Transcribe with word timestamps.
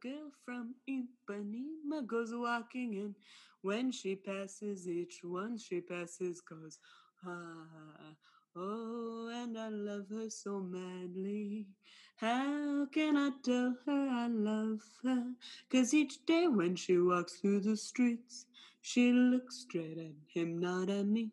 girl 0.00 0.30
from 0.44 0.74
Ipanema 0.88 2.06
goes 2.06 2.30
walking 2.32 2.94
in. 2.94 3.14
When 3.62 3.92
she 3.92 4.16
passes, 4.16 4.88
each 4.88 5.20
one 5.22 5.58
she 5.58 5.80
passes 5.80 6.40
goes, 6.40 6.78
ah, 7.26 8.16
oh, 8.56 9.30
and 9.32 9.58
I 9.58 9.68
love 9.68 10.06
her 10.10 10.30
so 10.30 10.60
madly. 10.60 11.66
How 12.16 12.86
can 12.92 13.16
I 13.16 13.30
tell 13.44 13.76
her 13.86 14.08
I 14.10 14.28
love 14.28 14.80
her? 15.04 15.32
Cause 15.70 15.94
each 15.94 16.24
day 16.26 16.46
when 16.48 16.76
she 16.76 16.98
walks 16.98 17.34
through 17.40 17.60
the 17.60 17.76
streets, 17.76 18.46
she 18.80 19.12
looks 19.12 19.58
straight 19.58 19.98
at 19.98 20.14
him, 20.32 20.58
not 20.58 20.88
at 20.90 21.06
me. 21.06 21.30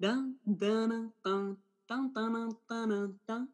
Dun, 0.00 0.36
dun, 0.46 1.12
dun, 1.24 1.56
dun, 1.88 2.12
dun, 2.12 2.12
dun, 2.12 2.56
dun, 2.68 2.88
dun. 2.88 3.18
Dun, 3.28 3.48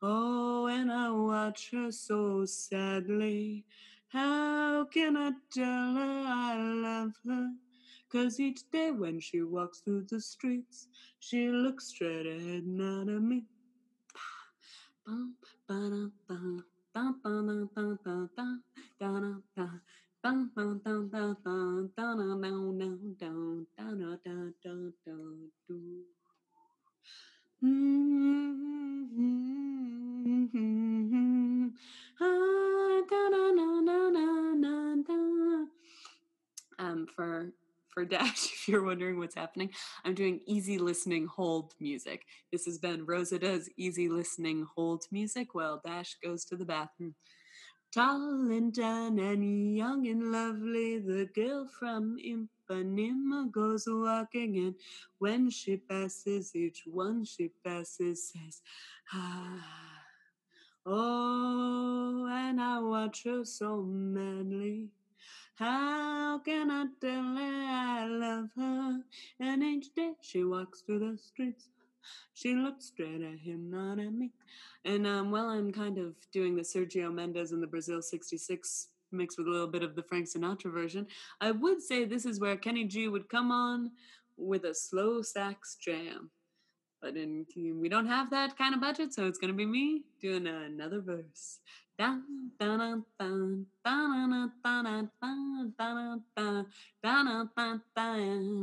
Oh, 0.00 0.66
and 0.66 0.90
I 0.92 1.10
watch 1.10 1.70
her 1.72 1.90
so 1.90 2.44
sadly. 2.44 3.64
How 4.08 4.86
can 4.86 5.16
I 5.16 5.32
tell 5.52 5.94
her 5.94 6.24
I 6.26 6.56
love 6.56 7.12
her? 7.26 7.50
Cause 8.10 8.40
each 8.40 8.60
day 8.70 8.90
when 8.90 9.20
she 9.20 9.42
walks 9.42 9.80
through 9.80 10.06
the 10.10 10.20
streets, 10.20 10.88
she 11.20 11.50
looks 11.50 11.88
straight 11.88 12.26
ahead, 12.26 12.66
not 12.66 13.08
at 13.08 13.20
me. 13.20 13.44
Da 15.06 15.14
da 15.68 15.76
da 15.88 16.06
da 16.28 16.36
da 16.94 17.12
da 17.12 17.12
da 17.22 17.42
da 17.42 17.96
da 18.04 18.16
da 18.16 18.26
da 18.36 18.46
da 18.98 19.20
da 19.20 19.34
da. 19.56 19.68
Um, 36.78 37.06
for 37.14 37.52
for 37.88 38.04
Dash, 38.04 38.46
if 38.52 38.68
you're 38.68 38.84
wondering 38.84 39.18
what's 39.18 39.34
happening, 39.34 39.70
I'm 40.04 40.14
doing 40.14 40.40
easy 40.46 40.78
listening 40.78 41.26
hold 41.26 41.74
music. 41.80 42.24
This 42.52 42.64
has 42.66 42.78
been 42.78 43.06
rosa 43.06 43.38
does 43.38 43.68
easy 43.76 44.08
listening 44.08 44.66
hold 44.76 45.04
music 45.10 45.54
while 45.54 45.80
Dash 45.84 46.16
goes 46.22 46.44
to 46.46 46.56
the 46.56 46.64
bathroom. 46.64 47.14
Tall 47.92 48.50
and 48.50 48.74
tan 48.74 49.18
and 49.18 49.76
young 49.76 50.06
and 50.06 50.32
lovely, 50.32 50.98
the 51.00 51.26
girl 51.26 51.66
from 51.66 52.16
Ipanema 52.18 53.50
goes 53.50 53.84
walking 53.86 54.56
and 54.58 54.74
When 55.18 55.50
she 55.50 55.76
passes, 55.76 56.54
each 56.56 56.84
one 56.86 57.24
she 57.24 57.48
passes 57.64 58.30
says, 58.30 58.62
Ah. 59.12 60.04
Oh, 60.86 62.26
and 62.30 62.60
I 62.60 62.78
watch 62.80 63.24
her 63.24 63.44
so 63.44 63.82
madly. 63.82 64.88
How 65.56 66.38
can 66.38 66.70
I 66.70 66.86
tell 67.00 67.24
her 67.36 67.66
I 67.68 68.06
love 68.06 68.50
her? 68.56 69.02
And 69.40 69.62
each 69.62 69.94
day 69.94 70.14
she 70.22 70.44
walks 70.44 70.82
through 70.82 71.00
the 71.00 71.18
streets. 71.18 71.68
She 72.34 72.54
looks 72.54 72.86
straight 72.86 73.22
at 73.22 73.38
him, 73.38 73.70
not 73.70 73.98
at 73.98 74.12
me. 74.12 74.32
And 74.84 75.06
um, 75.06 75.30
while 75.30 75.48
I'm 75.48 75.72
kind 75.72 75.98
of 75.98 76.14
doing 76.32 76.56
the 76.56 76.62
Sergio 76.62 77.12
Mendes 77.12 77.52
and 77.52 77.62
the 77.62 77.66
Brazil 77.66 78.00
66 78.00 78.88
mixed 79.10 79.38
with 79.38 79.46
a 79.46 79.50
little 79.50 79.66
bit 79.66 79.82
of 79.82 79.96
the 79.96 80.02
Frank 80.02 80.28
Sinatra 80.28 80.72
version, 80.72 81.06
I 81.40 81.50
would 81.50 81.82
say 81.82 82.04
this 82.04 82.26
is 82.26 82.40
where 82.40 82.56
Kenny 82.56 82.84
G 82.84 83.08
would 83.08 83.28
come 83.28 83.50
on 83.50 83.90
with 84.36 84.64
a 84.64 84.74
slow 84.74 85.22
sax 85.22 85.76
jam. 85.80 86.30
But 87.00 87.16
in, 87.16 87.46
we 87.56 87.88
don't 87.88 88.06
have 88.06 88.30
that 88.30 88.56
kind 88.58 88.74
of 88.74 88.80
budget, 88.80 89.14
so 89.14 89.26
it's 89.26 89.38
going 89.38 89.52
to 89.52 89.56
be 89.56 89.66
me 89.66 90.02
doing 90.20 90.46
another 90.46 91.00
verse. 91.00 91.60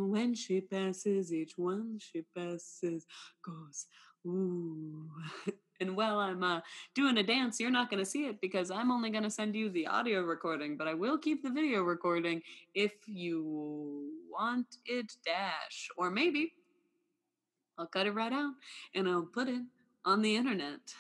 When 0.10 0.34
she 0.34 0.62
passes, 0.62 1.34
each 1.34 1.58
one 1.58 2.00
she 2.00 2.24
passes 2.36 3.06
goes, 3.44 3.88
ooh. 4.26 5.10
and 5.82 5.98
while 5.98 6.20
I'm 6.20 6.44
uh, 6.44 6.62
doing 6.94 7.18
a 7.18 7.24
dance, 7.24 7.60
you're 7.60 7.72
not 7.72 7.90
going 7.90 8.00
to 8.02 8.10
see 8.10 8.26
it 8.26 8.40
because 8.40 8.72
I'm 8.72 8.90
only 8.90 9.10
going 9.10 9.24
to 9.24 9.30
send 9.30 9.54
you 9.56 9.70
the 9.70 9.88
audio 9.88 10.22
recording, 10.22 10.78
but 10.78 10.88
I 10.88 10.94
will 10.94 11.18
keep 11.18 11.44
the 11.44 11.50
video 11.50 11.84
recording 11.84 12.42
if 12.74 12.94
you 13.06 14.12
want 14.32 14.78
it, 14.86 15.12
dash. 15.26 15.90
Or 15.98 16.10
maybe 16.10 16.54
I'll 17.78 17.88
cut 17.88 18.08
it 18.08 18.14
right 18.14 18.32
out 18.32 18.54
and 18.94 19.10
I'll 19.10 19.24
put 19.34 19.50
it 19.50 19.62
on 20.06 20.22
the 20.22 20.38
internet. 20.38 20.96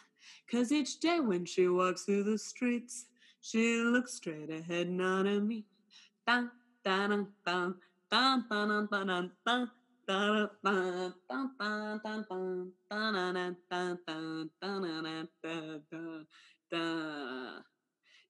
Cause 0.51 0.71
each 0.71 0.99
day 0.99 1.19
when 1.19 1.45
she 1.45 1.67
walks 1.67 2.03
through 2.03 2.23
the 2.23 2.37
streets, 2.37 3.07
she 3.41 3.77
looks 3.79 4.13
straight 4.13 4.49
ahead, 4.49 4.89
not 4.89 5.25
at 5.25 5.41
me. 5.41 5.65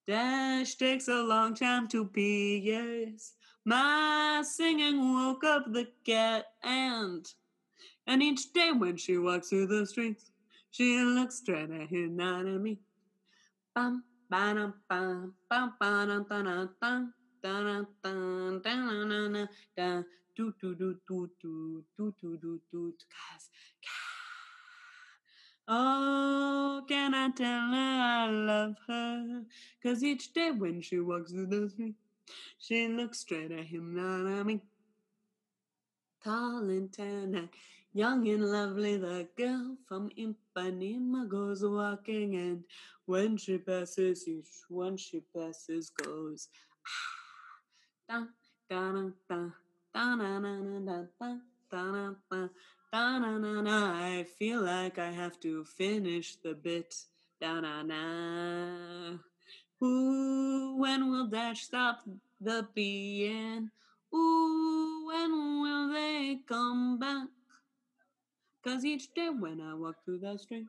Dash 0.07 0.75
takes 0.75 1.07
a 1.07 1.21
long 1.23 1.53
time 1.55 1.87
to 1.89 2.05
be, 2.05 2.59
yes. 2.59 3.33
My 3.65 4.43
singing 4.45 5.13
woke 5.13 5.43
up 5.43 5.65
the 5.71 5.87
cat, 6.05 6.45
and 6.63 7.25
and 8.07 8.21
each 8.21 8.53
day 8.53 8.71
when 8.71 8.97
she 8.97 9.17
walks 9.17 9.49
through 9.49 9.67
the 9.67 9.85
streets, 9.85 10.31
she 10.75 10.99
looks 10.99 11.37
straight 11.37 11.71
at 11.71 11.87
him, 11.87 12.17
not 12.17 12.45
at 12.45 12.59
me. 12.59 12.77
Bum, 13.73 14.03
ba-dum, 14.29 14.73
bum, 14.89 15.33
bum, 15.49 15.73
ba-dum, 15.79 16.25
da-dum, 17.41 17.87
dum, 18.03 18.61
do, 20.35 20.53
do, 20.59 20.75
do, 20.75 20.99
do, 21.07 21.29
do, 21.41 21.83
do, 21.97 22.13
do, 22.21 22.37
do, 22.41 22.61
do, 22.69 22.93
guys. 23.09 23.49
Oh, 25.67 26.83
can 26.89 27.13
I 27.13 27.29
tell 27.29 27.47
her 27.47 27.73
I 27.73 28.29
love 28.29 28.75
her? 28.87 29.43
Cause 29.81 30.03
each 30.03 30.33
day 30.33 30.51
when 30.51 30.81
she 30.81 30.99
walks 30.99 31.31
through 31.31 31.47
the 31.47 31.69
street, 31.69 31.95
she 32.59 32.89
looks 32.89 33.19
straight 33.19 33.51
at 33.51 33.65
him, 33.65 33.95
not 33.95 34.27
at 34.39 34.45
me. 34.45 34.59
Tall 36.21 36.69
and 36.69 36.91
tan 36.91 37.49
young 37.95 38.27
and 38.27 38.43
lovely, 38.51 38.97
the 38.97 39.25
girl 39.37 39.77
from 39.87 40.11
Ipanema 40.19 41.29
goes 41.29 41.63
walking, 41.63 42.35
and 42.35 42.63
when 43.05 43.37
she 43.37 43.57
passes, 43.57 44.27
each 44.27 44.67
one 44.67 44.97
she 44.97 45.21
passes 45.33 45.89
goes. 45.89 46.49
Ah, 48.09 48.27
da, 48.69 48.91
da, 48.91 49.09
da, 49.29 49.49
da, 49.93 50.15
da, 50.17 50.39
da, 50.39 50.59
da, 50.79 51.03
da, 51.21 51.39
da, 51.71 52.11
da, 52.91 53.19
da, 53.19 53.37
da, 53.39 53.61
da. 53.61 53.93
I 53.95 54.25
feel 54.37 54.61
like 54.61 54.99
I 54.99 55.11
have 55.11 55.39
to 55.39 55.63
finish 55.63 56.35
the 56.35 56.53
bit. 56.53 56.93
Da, 57.39 57.61
da, 57.61 57.83
da. 57.83 59.17
Ooh, 59.81 60.75
when 60.77 61.09
will 61.09 61.27
Dash 61.27 61.63
stop 61.63 62.03
the 62.41 62.67
being? 62.75 63.71
Ooh, 64.13 65.07
when 65.07 65.61
will 65.61 65.89
they 65.93 66.41
come 66.45 66.99
back? 66.99 67.27
Cause 68.65 68.83
each 68.83 69.13
day 69.13 69.29
when 69.29 69.61
I 69.61 69.75
walk 69.75 70.03
through 70.03 70.25
the 70.25 70.35
street, 70.39 70.65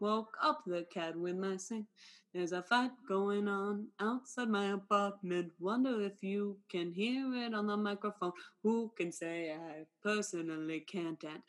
woke 0.00 0.38
up 0.42 0.64
the 0.64 0.86
cat 0.90 1.14
with 1.14 1.36
my 1.36 1.58
sing. 1.58 1.86
There's 2.32 2.52
a 2.52 2.62
fight 2.62 2.92
going 3.06 3.46
on 3.46 3.88
outside 4.00 4.48
my 4.48 4.72
apartment. 4.72 5.52
Wonder 5.60 6.00
if 6.00 6.22
you 6.22 6.56
can 6.70 6.92
hear 6.92 7.34
it 7.34 7.52
on 7.52 7.66
the 7.66 7.76
microphone. 7.76 8.32
Who 8.62 8.90
can 8.96 9.12
say 9.12 9.52
I 9.52 9.84
personally 10.02 10.80
can't? 10.80 11.22
And 11.24 11.42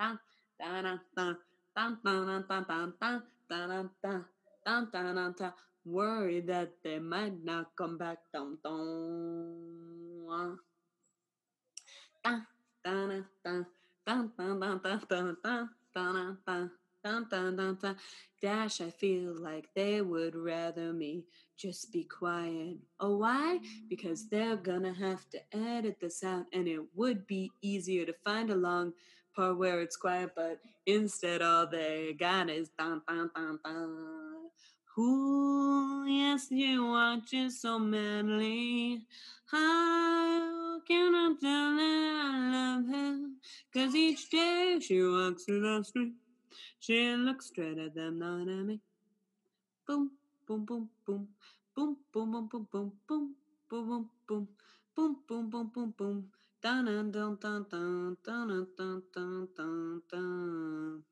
ah, 0.00 0.18
da 0.58 0.82
that 6.42 6.70
they 6.82 6.98
might 6.98 7.44
not 7.44 7.76
come 7.76 7.98
back. 7.98 8.18
Dum 8.32 8.58
dum. 8.64 10.58
Da 12.24 12.40
Dash, 18.42 18.80
I 18.80 18.90
feel 18.90 19.34
like 19.40 19.68
they 19.74 20.02
would 20.02 20.36
rather 20.36 20.92
me 20.92 21.24
just 21.56 21.92
be 21.92 22.04
quiet. 22.04 22.76
Oh, 23.00 23.16
why? 23.18 23.60
Because 23.88 24.28
they're 24.28 24.56
gonna 24.56 24.92
have 24.94 25.28
to 25.30 25.38
edit 25.52 25.98
this 26.00 26.22
out, 26.22 26.46
and 26.52 26.68
it 26.68 26.80
would 26.94 27.26
be 27.26 27.50
easier 27.62 28.04
to 28.06 28.12
find 28.24 28.50
a 28.50 28.54
long 28.54 28.92
part 29.34 29.58
where 29.58 29.80
it's 29.80 29.96
quiet, 29.96 30.32
but 30.36 30.60
instead, 30.86 31.42
all 31.42 31.66
they 31.66 32.14
got 32.18 32.50
is. 32.50 32.70
Dun, 32.78 33.02
dun, 33.08 33.30
dun, 33.34 33.58
dun. 33.64 34.25
Ooh, 34.98 36.04
yes, 36.06 36.48
she 36.50 36.78
watches 36.78 37.62
so 37.62 37.78
madly. 37.78 39.02
How 39.46 40.80
can 40.86 41.14
I 41.16 41.34
tell 41.40 41.78
I 41.80 42.50
love 42.52 42.86
her? 42.94 43.30
Cause 43.74 43.94
each 43.96 44.30
day 44.30 44.78
she 44.82 45.02
walks 45.02 45.46
the 45.46 45.82
street, 45.84 46.14
she 46.80 47.14
looks 47.16 47.48
straight 47.48 47.78
at 47.78 47.94
them, 47.94 48.18
not 48.20 48.42
at 48.48 48.66
me. 48.66 48.80
Boom, 49.86 50.12
boom, 50.46 50.64
boom, 50.64 50.88
boom, 51.06 51.28
boom, 51.76 51.96
boom, 52.12 52.26
boom, 52.32 52.48
boom, 52.52 52.68
boom, 52.72 52.92
boom, 53.08 53.34
boom, 53.68 53.86
boom, 53.88 54.10
boom, 54.28 54.48
boom, 54.96 55.16
boom, 55.28 55.50
boom, 55.50 55.70
boom, 55.74 55.94
boom. 55.98 56.24
Dun 56.62 56.86
dun 56.86 57.12
dun 57.12 57.38
dun 57.42 57.66
dun 57.70 58.16
dun 58.24 58.66
dun 58.78 59.02
dun 59.14 59.48
dun 59.56 60.02
dun. 60.10 61.04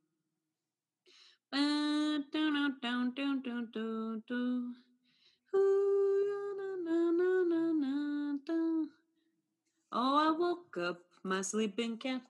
Oh, 9.93 10.17
I 10.19 10.35
woke 10.37 10.77
up 10.79 10.99
my 11.23 11.43
sleeping 11.43 11.99
cat. 11.99 12.23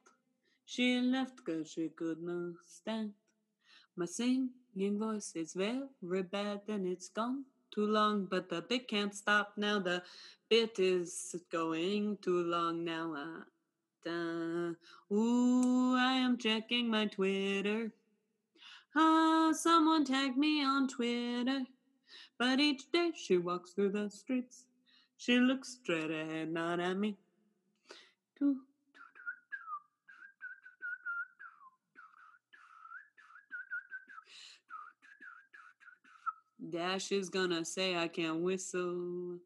She 0.67 1.00
left 1.00 1.43
cause 1.47 1.71
she 1.71 1.88
could 1.88 2.23
not 2.23 2.56
stand. 2.67 3.12
My 3.97 4.05
singing 4.05 4.99
voice 4.99 5.32
is 5.35 5.55
very 5.55 6.23
bad 6.23 6.61
and 6.69 6.87
it's 6.87 7.09
gone 7.09 7.44
too 7.75 7.87
long, 7.87 8.26
but 8.26 8.50
the 8.50 8.61
bit 8.61 8.88
can't 8.88 9.15
stop 9.15 9.55
now. 9.56 9.79
The 9.79 10.03
bit 10.50 10.79
is 10.79 11.35
going 11.50 12.19
too 12.19 12.43
long 12.43 12.85
now. 12.85 13.15
Uh, 13.15 13.44
duh. 14.05 14.75
Ooh, 15.15 15.97
I 15.97 16.12
am 16.12 16.37
checking 16.37 16.91
my 16.91 17.06
Twitter. 17.06 17.91
Ah, 18.96 19.50
someone 19.52 20.05
tagged 20.05 20.37
me 20.37 20.64
on 20.64 20.88
Twitter. 20.88 21.64
But 22.38 22.61
each 22.61 22.91
day 22.93 23.12
she 23.17 23.38
walks 23.38 23.73
through 23.73 23.91
the 23.91 24.11
streets. 24.11 24.64
She 25.17 25.38
looks 25.38 25.79
straight 25.82 26.11
ahead, 26.11 26.52
not 26.52 26.81
at 26.81 26.96
me. 26.96 27.17
Dash 36.70 37.12
is 37.12 37.29
gonna 37.29 37.64
say 37.64 37.97
I 37.97 38.08
can't 38.08 38.40
whistle. 38.40 39.38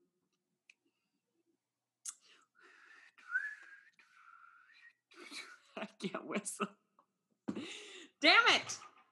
I 5.77 5.87
can't 6.01 6.27
whistle. 6.27 6.69
Damn 8.21 8.47
it! 8.49 8.79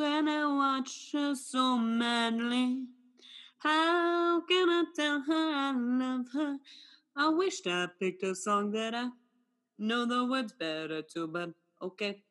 and 0.00 0.28
I 0.28 0.46
watch 0.46 1.10
her 1.12 1.34
so 1.34 1.78
madly. 1.78 2.84
How 3.58 4.40
can 4.42 4.68
I 4.68 4.84
tell 4.96 5.20
her 5.20 5.52
I 5.54 5.72
love 5.76 6.26
her? 6.32 6.58
I 7.16 7.28
wished 7.28 7.66
I 7.66 7.88
picked 7.98 8.22
a 8.22 8.34
song 8.34 8.70
that 8.72 8.94
I 8.94 9.08
know 9.78 10.06
the 10.06 10.24
words 10.24 10.52
better 10.52 11.02
to, 11.14 11.26
but 11.26 11.50
okay. 11.82 12.22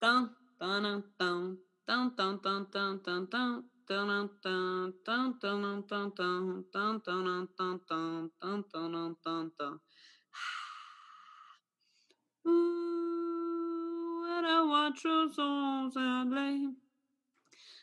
Dun 0.00 0.30
dun 0.60 1.04
dun 1.18 1.58
dun 9.24 9.50
dun. 9.58 9.80
Ooh, 12.46 14.24
and 14.36 14.46
I 14.46 14.62
watch 14.64 15.02
her 15.04 15.28
so 15.32 15.65
sadly. 15.90 16.68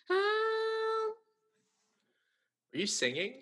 How 0.08 0.16
oh. 0.16 1.14
Are 2.74 2.78
you 2.78 2.88
singing? 2.88 3.34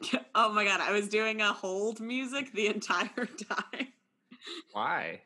Oh 0.34 0.52
my 0.52 0.64
god, 0.64 0.80
I 0.80 0.92
was 0.92 1.08
doing 1.08 1.40
a 1.40 1.52
hold 1.52 1.98
music 1.98 2.52
the 2.52 2.68
entire 2.68 3.08
time. 3.50 3.88
Why? 4.72 5.20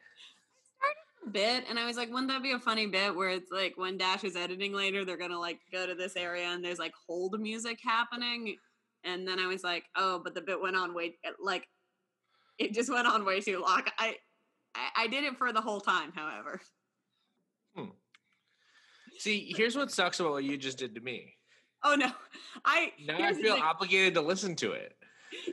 A 1.26 1.30
bit 1.30 1.64
and 1.68 1.78
I 1.78 1.84
was 1.86 1.98
like, 1.98 2.08
wouldn't 2.08 2.28
that 2.28 2.42
be 2.42 2.52
a 2.52 2.58
funny 2.58 2.86
bit 2.86 3.14
where 3.14 3.28
it's 3.28 3.50
like 3.50 3.74
when 3.76 3.98
Dash 3.98 4.24
is 4.24 4.36
editing 4.36 4.72
later, 4.72 5.04
they're 5.04 5.18
gonna 5.18 5.38
like 5.38 5.58
go 5.70 5.86
to 5.86 5.94
this 5.94 6.16
area 6.16 6.46
and 6.46 6.64
there's 6.64 6.78
like 6.78 6.94
hold 7.06 7.38
music 7.38 7.78
happening. 7.84 8.56
And 9.04 9.28
then 9.28 9.38
I 9.38 9.46
was 9.46 9.62
like, 9.62 9.84
oh, 9.96 10.22
but 10.24 10.34
the 10.34 10.40
bit 10.40 10.62
went 10.62 10.76
on 10.76 10.94
way 10.94 11.16
like 11.38 11.68
it 12.58 12.72
just 12.72 12.90
went 12.90 13.06
on 13.06 13.26
way 13.26 13.40
too 13.40 13.60
long. 13.60 13.82
I 13.98 14.16
I, 14.74 15.04
I 15.04 15.06
did 15.08 15.24
it 15.24 15.36
for 15.36 15.52
the 15.52 15.60
whole 15.60 15.80
time, 15.80 16.12
however. 16.14 16.60
Hmm. 17.76 17.90
See, 19.18 19.52
here's 19.56 19.76
what 19.76 19.90
sucks 19.90 20.20
about 20.20 20.32
what 20.32 20.44
you 20.44 20.56
just 20.56 20.78
did 20.78 20.94
to 20.94 21.00
me. 21.00 21.34
Oh 21.84 21.94
no. 21.94 22.10
I 22.64 22.92
Now 23.06 23.18
I 23.18 23.32
feel 23.34 23.54
obligated 23.54 24.14
to 24.14 24.20
listen 24.20 24.54
to 24.56 24.72
it. 24.72 24.96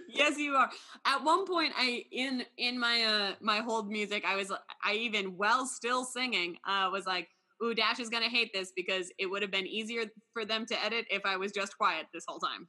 yes 0.09 0.37
you 0.37 0.55
are 0.55 0.69
at 1.05 1.23
one 1.23 1.45
point 1.47 1.71
i 1.77 2.03
in 2.11 2.43
in 2.57 2.77
my 2.77 3.01
uh 3.03 3.33
my 3.39 3.59
hold 3.61 3.89
music 3.89 4.25
i 4.27 4.35
was 4.35 4.51
i 4.83 4.93
even 4.93 5.37
while 5.37 5.65
still 5.65 6.03
singing 6.03 6.57
uh 6.67 6.89
was 6.91 7.05
like 7.05 7.29
ooh 7.63 7.73
dash 7.73 7.97
is 7.97 8.09
gonna 8.09 8.27
hate 8.27 8.51
this 8.53 8.73
because 8.75 9.09
it 9.17 9.25
would 9.25 9.41
have 9.41 9.51
been 9.51 9.65
easier 9.65 10.03
for 10.33 10.43
them 10.43 10.65
to 10.65 10.83
edit 10.83 11.05
if 11.09 11.21
i 11.25 11.37
was 11.37 11.53
just 11.53 11.77
quiet 11.77 12.07
this 12.13 12.25
whole 12.27 12.39
time 12.39 12.67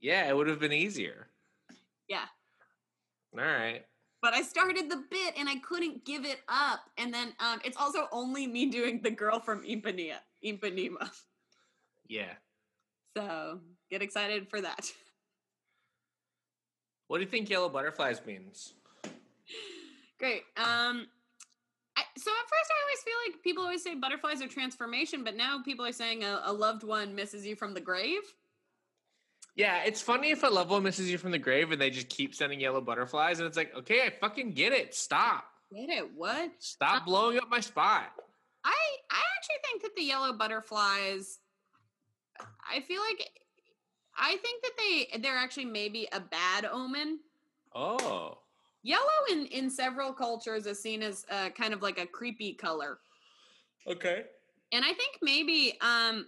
Yeah, 0.00 0.28
it 0.28 0.36
would 0.36 0.46
have 0.46 0.60
been 0.60 0.72
easier. 0.72 1.30
Yeah. 2.08 2.26
All 3.36 3.44
right. 3.44 3.84
But 4.22 4.34
i 4.34 4.42
started 4.42 4.90
the 4.90 5.02
bit 5.10 5.34
and 5.38 5.48
i 5.48 5.56
couldn't 5.56 6.04
give 6.04 6.24
it 6.24 6.40
up 6.48 6.80
and 6.98 7.12
then 7.12 7.32
um 7.40 7.60
it's 7.64 7.76
also 7.76 8.08
only 8.12 8.46
me 8.46 8.66
doing 8.66 9.00
the 9.02 9.10
girl 9.10 9.40
from 9.40 9.62
ipanema 9.62 10.16
ipanema 10.44 11.10
Yeah. 12.08 12.32
so 13.16 13.60
get 13.90 14.02
excited 14.02 14.48
for 14.48 14.60
that 14.60 14.90
What 17.10 17.18
do 17.18 17.24
you 17.24 17.28
think 17.30 17.50
yellow 17.50 17.68
butterflies 17.68 18.24
means? 18.24 18.74
Great. 20.20 20.42
Um, 20.56 21.08
I, 21.96 22.02
so 22.16 22.30
at 22.30 22.48
first, 22.48 22.70
I 22.70 22.78
always 22.84 23.02
feel 23.04 23.14
like 23.26 23.42
people 23.42 23.64
always 23.64 23.82
say 23.82 23.96
butterflies 23.96 24.40
are 24.40 24.46
transformation, 24.46 25.24
but 25.24 25.34
now 25.36 25.60
people 25.64 25.84
are 25.84 25.90
saying 25.90 26.22
a, 26.22 26.40
a 26.44 26.52
loved 26.52 26.84
one 26.84 27.12
misses 27.16 27.44
you 27.44 27.56
from 27.56 27.74
the 27.74 27.80
grave. 27.80 28.20
Yeah, 29.56 29.82
it's 29.84 30.00
funny 30.00 30.30
if 30.30 30.42
a 30.42 30.46
loved 30.46 30.70
one 30.70 30.82
misses 30.82 31.10
you 31.10 31.18
from 31.18 31.32
the 31.32 31.38
grave 31.38 31.72
and 31.72 31.80
they 31.80 31.90
just 31.90 32.08
keep 32.08 32.34
sending 32.34 32.60
yellow 32.60 32.80
butterflies, 32.80 33.38
and 33.40 33.46
it's 33.46 33.56
like, 33.56 33.74
okay, 33.76 34.02
I 34.02 34.10
fucking 34.10 34.52
get 34.52 34.72
it. 34.72 34.94
Stop. 34.94 35.44
Get 35.74 35.90
it? 35.90 36.08
What? 36.16 36.50
Stop 36.58 37.04
blowing 37.04 37.38
up 37.38 37.48
my 37.50 37.60
spot. 37.60 38.12
I 38.64 38.74
I 39.10 39.22
actually 39.36 39.56
think 39.64 39.82
that 39.82 39.94
the 39.96 40.02
yellow 40.02 40.32
butterflies. 40.32 41.38
I 42.40 42.80
feel 42.80 43.00
like 43.00 43.28
I 44.16 44.36
think 44.42 44.62
that 44.62 44.72
they 44.78 45.18
they're 45.20 45.36
actually 45.36 45.66
maybe 45.66 46.08
a 46.12 46.20
bad 46.20 46.64
omen. 46.64 47.20
Oh. 47.74 48.38
Yellow 48.82 49.04
in 49.30 49.46
in 49.46 49.68
several 49.70 50.12
cultures 50.12 50.66
is 50.66 50.80
seen 50.80 51.02
as 51.02 51.26
uh, 51.30 51.50
kind 51.50 51.74
of 51.74 51.82
like 51.82 51.98
a 51.98 52.06
creepy 52.06 52.54
color. 52.54 52.98
Okay. 53.86 54.24
and 54.72 54.84
i 54.84 54.92
think 54.92 55.16
maybe 55.22 55.76
um 55.80 56.26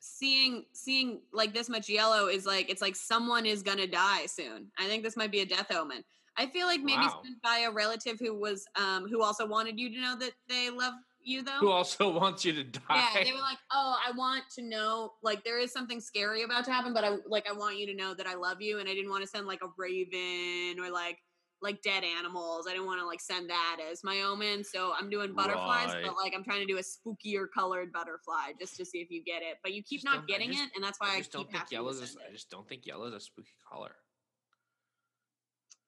seeing 0.00 0.64
seeing 0.72 1.20
like 1.32 1.52
this 1.54 1.68
much 1.68 1.88
yellow 1.88 2.26
is 2.28 2.46
like 2.46 2.70
it's 2.70 2.80
like 2.82 2.96
someone 2.96 3.44
is 3.46 3.62
gonna 3.62 3.86
die 3.86 4.24
soon 4.26 4.66
i 4.78 4.86
think 4.86 5.02
this 5.02 5.16
might 5.16 5.30
be 5.30 5.40
a 5.40 5.46
death 5.46 5.70
omen 5.70 6.02
i 6.38 6.46
feel 6.46 6.66
like 6.66 6.80
maybe 6.80 7.02
Wow. 7.02 7.20
sent 7.22 7.40
by 7.42 7.58
a 7.68 7.70
relative 7.70 8.18
who 8.18 8.34
was 8.34 8.64
um 8.76 9.06
who 9.08 9.22
also 9.22 9.46
wanted 9.46 9.78
you 9.78 9.90
to 9.94 10.00
know 10.00 10.16
that 10.18 10.32
they 10.48 10.70
love 10.70 10.94
you 11.22 11.42
though 11.42 11.58
Who 11.60 11.68
also 11.70 12.10
wants 12.18 12.46
you 12.46 12.54
to 12.54 12.64
die? 12.64 12.80
yeah 13.14 13.22
they 13.24 13.32
were 13.32 13.40
like 13.40 13.58
oh 13.72 13.94
i 14.06 14.10
want 14.12 14.44
to 14.56 14.62
know 14.62 15.12
like 15.22 15.44
there 15.44 15.58
is 15.60 15.70
something 15.70 16.00
scary 16.00 16.42
about 16.44 16.64
to 16.64 16.72
happen 16.72 16.94
but 16.94 17.04
i 17.04 17.16
like 17.26 17.46
i 17.46 17.52
want 17.52 17.78
you 17.78 17.86
to 17.86 17.94
know 17.94 18.14
that 18.14 18.26
i 18.26 18.34
love 18.34 18.62
you 18.62 18.78
and 18.78 18.88
i 18.88 18.94
didn't 18.94 19.10
want 19.10 19.22
to 19.22 19.28
send 19.28 19.46
like 19.46 19.60
a 19.62 19.68
raven 19.76 20.82
or 20.82 20.90
like 20.90 21.18
like 21.62 21.82
dead 21.82 22.02
animals 22.04 22.66
i 22.66 22.70
didn't 22.72 22.86
want 22.86 22.98
to 23.00 23.06
like 23.06 23.20
send 23.20 23.48
that 23.50 23.76
as 23.90 24.02
my 24.02 24.22
omen 24.22 24.64
so 24.64 24.92
i'm 24.98 25.10
doing 25.10 25.34
butterflies 25.34 25.88
Right. 25.92 26.04
but 26.06 26.16
like 26.16 26.32
i'm 26.34 26.42
trying 26.44 26.60
to 26.60 26.66
do 26.66 26.78
a 26.78 26.80
spookier 26.80 27.46
colored 27.54 27.92
butterfly 27.92 28.52
just 28.58 28.76
to 28.76 28.84
see 28.84 28.98
if 28.98 29.10
you 29.10 29.22
get 29.22 29.42
it 29.42 29.58
but 29.62 29.72
you 29.74 29.82
keep 29.82 30.02
not 30.04 30.26
getting 30.26 30.50
just- 30.52 30.62
it 30.64 30.70
and 30.74 30.82
that's 30.82 30.98
why 31.00 31.10
I 31.10 31.14
i, 31.14 31.18
just 31.18 31.32
don't 31.32 31.44
keep 31.50 31.52
think 31.58 31.70
yellow 31.72 31.90
is. 31.90 32.16
I 32.28 32.32
just 32.32 32.50
don't 32.50 32.68
think 32.68 32.86
yellow 32.86 33.06
is 33.06 33.14
a 33.14 33.20
spooky 33.20 33.50
color. 33.70 33.92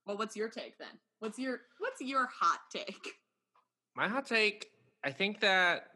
well 0.07 0.17
what's 0.19 0.37
your 0.37 0.49
take 0.49 0.77
then 0.79 0.89
what's 1.21 1.39
your 1.39 1.61
what's 1.79 2.01
your 2.01 2.27
hot 2.27 2.61
take 2.73 3.07
My 3.95 4.09
hot 4.09 4.25
take. 4.27 4.69
I 5.05 5.11
think 5.11 5.41
that. 5.41 5.89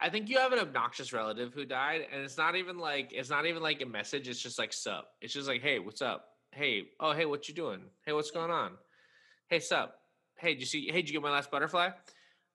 I 0.00 0.08
think 0.10 0.28
you 0.28 0.38
have 0.38 0.52
an 0.52 0.58
obnoxious 0.60 1.12
relative 1.12 1.52
who 1.54 1.64
died, 1.64 2.06
and 2.12 2.22
it's 2.22 2.38
not 2.38 2.54
even 2.54 2.78
like 2.78 3.10
it's 3.12 3.30
not 3.30 3.46
even 3.46 3.62
like 3.62 3.82
a 3.82 3.86
message. 3.86 4.28
It's 4.28 4.40
just 4.40 4.58
like 4.60 4.72
sup. 4.72 5.08
It's 5.20 5.32
just 5.34 5.48
like, 5.48 5.60
hey, 5.60 5.78
what's 5.80 6.02
up? 6.02 6.31
Hey, 6.54 6.84
oh, 7.00 7.12
hey, 7.12 7.24
what 7.24 7.48
you 7.48 7.54
doing? 7.54 7.80
Hey, 8.04 8.12
what's 8.12 8.30
going 8.30 8.50
on? 8.50 8.72
Hey, 9.48 9.58
sup? 9.58 9.94
Hey, 10.36 10.52
did 10.52 10.60
you 10.60 10.66
see? 10.66 10.86
Hey, 10.86 11.00
did 11.00 11.08
you 11.08 11.14
get 11.14 11.22
my 11.22 11.30
last 11.30 11.50
butterfly? 11.50 11.88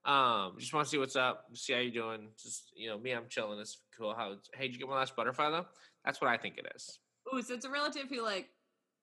Um, 0.06 0.54
just 0.60 0.72
want 0.72 0.86
to 0.86 0.90
see 0.92 1.00
what's 1.00 1.16
up, 1.16 1.46
see 1.54 1.74
how 1.74 1.80
you 1.80 1.92
doing. 1.92 2.28
Just 2.42 2.72
you 2.76 2.90
know, 2.90 3.00
me, 3.00 3.12
I'm 3.12 3.28
chilling. 3.28 3.60
It's 3.60 3.80
cool. 3.98 4.14
How? 4.16 4.36
Hey, 4.54 4.68
did 4.68 4.74
you 4.74 4.80
get 4.80 4.88
my 4.88 4.98
last 4.98 5.16
butterfly 5.16 5.50
though? 5.50 5.66
That's 6.06 6.22
what 6.22 6.30
I 6.30 6.38
think 6.38 6.60
it 6.60 6.72
is. 6.76 7.00
Ooh, 7.34 7.42
so 7.42 7.56
it's 7.56 7.66
a 7.66 7.72
relative 7.72 8.04
who 8.08 8.22
like 8.22 8.50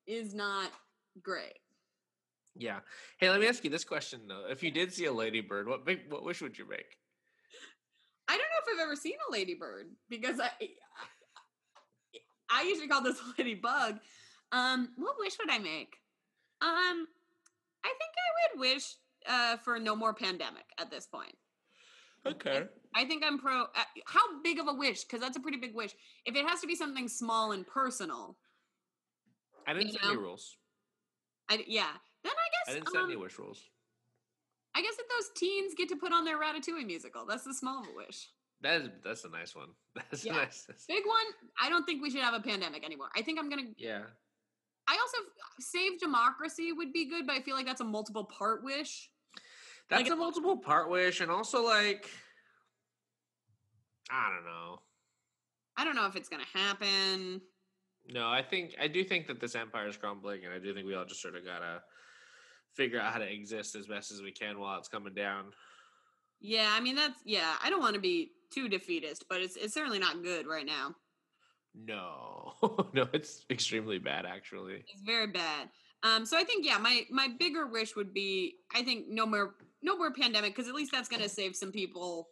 is 0.07 0.33
not 0.33 0.71
great. 1.21 1.59
Yeah. 2.55 2.79
Hey, 3.19 3.31
let 3.31 3.41
me 3.41 3.49
ask 3.49 3.65
you 3.65 3.71
this 3.71 3.85
question 3.85 4.21
though: 4.29 4.45
If 4.49 4.63
you 4.63 4.71
did 4.71 4.93
see 4.93 5.07
a 5.07 5.13
ladybird, 5.13 5.67
what 5.67 5.85
big, 5.85 6.03
what 6.09 6.25
wish 6.25 6.41
would 6.41 6.57
you 6.57 6.69
make? 6.69 6.87
I 8.29 8.33
don't 8.33 8.39
know 8.39 8.73
if 8.73 8.79
I've 8.79 8.85
ever 8.85 8.95
seen 8.95 9.15
a 9.29 9.33
ladybird 9.33 9.87
because 10.09 10.39
I 10.39 10.51
I 12.49 12.63
usually 12.63 12.87
call 12.87 13.03
this 13.03 13.19
a 13.19 13.25
ladybug. 13.43 13.99
Um, 14.55 14.91
what 14.97 15.17
wish 15.19 15.35
would 15.39 15.51
I 15.51 15.59
make? 15.59 15.97
Um, 16.63 17.07
I 17.85 17.89
think 17.89 18.13
I 18.17 18.29
would 18.55 18.61
wish 18.61 18.95
uh, 19.29 19.57
for 19.59 19.79
no 19.79 19.97
more 19.97 20.15
pandemic 20.15 20.65
at 20.79 20.91
this 20.91 21.07
point. 21.07 21.35
Okay. 22.27 22.65
I 22.95 23.05
think 23.05 23.23
I'm 23.27 23.39
pro. 23.39 23.63
Uh, 23.63 23.67
how 24.07 24.41
big 24.43 24.59
of 24.61 24.69
a 24.69 24.73
wish? 24.75 25.03
Because 25.05 25.21
that's 25.21 25.37
a 25.37 25.41
pretty 25.41 25.59
big 25.59 25.75
wish. 25.75 25.93
If 26.25 26.37
it 26.37 26.49
has 26.49 26.61
to 26.61 26.67
be 26.67 26.77
something 26.77 27.09
small 27.09 27.53
and 27.53 27.67
personal, 27.67 28.37
I 29.67 29.75
didn't 29.75 29.93
set 29.93 30.05
any 30.05 30.17
rules. 30.17 30.57
I 31.51 31.63
yeah. 31.67 31.91
Then 32.23 32.33
I 32.33 32.49
guess 32.51 32.69
I 32.69 32.73
didn't 32.75 32.89
set 32.91 33.03
um, 33.03 33.11
any 33.11 33.17
wish 33.17 33.39
rules. 33.39 33.61
I 34.77 34.83
guess 34.83 34.97
that 34.97 35.05
those 35.11 35.31
teens 35.37 35.75
get 35.77 35.89
to 35.91 35.97
put 35.97 36.13
on 36.13 36.25
their 36.25 36.39
Ratatouille 36.41 36.87
musical. 36.87 37.27
That's 37.27 37.45
the 37.45 37.55
small 37.55 37.83
of 37.83 37.89
a 37.89 37.95
wish. 37.95 38.29
That 38.63 38.81
is 38.81 38.89
that's 39.05 39.25
a 39.25 39.29
nice 39.29 39.55
one. 39.55 39.69
That's 39.95 40.25
Yeah. 40.25 40.33
a 40.35 40.37
nice. 40.37 40.67
Big 40.89 41.05
one. 41.05 41.27
I 41.61 41.69
don't 41.69 41.85
think 41.85 42.03
we 42.03 42.11
should 42.11 42.23
have 42.23 42.35
a 42.35 42.41
pandemic 42.41 42.85
anymore. 42.85 43.09
I 43.15 43.21
think 43.23 43.39
I'm 43.39 43.51
gonna. 43.51 43.65
yeah. 43.77 44.05
I 44.87 44.99
also 45.01 45.19
save 45.61 45.99
democracy 45.99 46.73
would 46.73 46.93
be 46.93 47.07
good, 47.07 47.27
but 47.27 47.37
I 47.37 47.41
feel 47.43 47.55
like 47.57 47.67
that's 47.67 47.81
a 47.81 47.85
multiple 47.85 48.25
part 48.25 48.63
wish. 48.63 49.11
That's 49.89 50.03
Like- 50.05 50.13
a 50.13 50.17
multiple 50.17 50.57
part 50.59 50.89
wish, 50.91 51.21
and 51.21 51.31
also 51.31 51.63
like, 51.65 52.11
I 54.11 54.31
don't 54.31 54.45
know. 54.45 54.81
I 55.77 55.85
don't 55.85 55.97
know 55.97 56.07
if 56.07 56.17
it's 56.17 56.29
gonna 56.29 56.45
happen. 56.53 57.41
No, 58.07 58.29
I 58.29 58.43
think 58.43 58.75
I 58.79 58.87
do 58.89 59.03
think 59.03 59.27
that 59.29 59.41
this 59.41 59.55
empire 59.55 59.89
is 59.89 59.97
crumbling, 59.97 60.45
and 60.45 60.53
I 60.53 60.59
do 60.59 60.75
think 60.75 60.87
we 60.87 60.95
all 60.95 61.05
just 61.07 61.23
sort 61.23 61.37
of 61.37 61.45
gotta 61.45 61.83
figure 62.75 63.01
out 63.01 63.13
how 63.13 63.19
to 63.19 63.31
exist 63.33 63.75
as 63.75 63.87
best 63.87 64.11
as 64.13 64.21
we 64.21 64.33
can 64.33 64.59
while 64.59 64.79
it's 64.79 64.89
coming 64.89 65.15
down. 65.15 65.53
Yeah, 66.41 66.69
I 66.73 66.81
mean 66.81 66.95
that's 66.97 67.21
yeah. 67.25 67.57
I 67.63 67.71
don't 67.71 67.81
want 67.81 67.95
to 67.95 68.01
be 68.01 68.33
too 68.51 68.69
defeatist, 68.69 69.27
but 69.29 69.41
it's 69.41 69.57
it's 69.57 69.73
certainly 69.75 69.99
not 69.99 70.23
good 70.23 70.47
right 70.47 70.67
now. 70.67 70.95
No, 71.75 72.55
no, 72.93 73.07
it's 73.13 73.45
extremely 73.51 73.99
bad, 73.99 74.27
actually. 74.27 74.85
It's 74.89 75.03
very 75.05 75.27
bad. 75.27 75.69
Um, 76.03 76.27
so 76.27 76.37
I 76.39 76.45
think 76.45 76.67
yeah, 76.67 76.79
my 76.79 77.03
my 77.11 77.29
bigger 77.39 77.67
wish 77.67 77.97
would 77.97 78.13
be 78.13 78.57
I 78.75 78.83
think 78.83 79.07
no 79.09 79.25
more 79.27 79.55
no 79.83 79.97
more 79.97 80.13
pandemic 80.13 80.55
because 80.55 80.69
at 80.69 80.75
least 80.75 80.93
that's 80.93 81.09
gonna 81.09 81.29
save 81.29 81.57
some 81.57 81.73
people. 81.73 82.29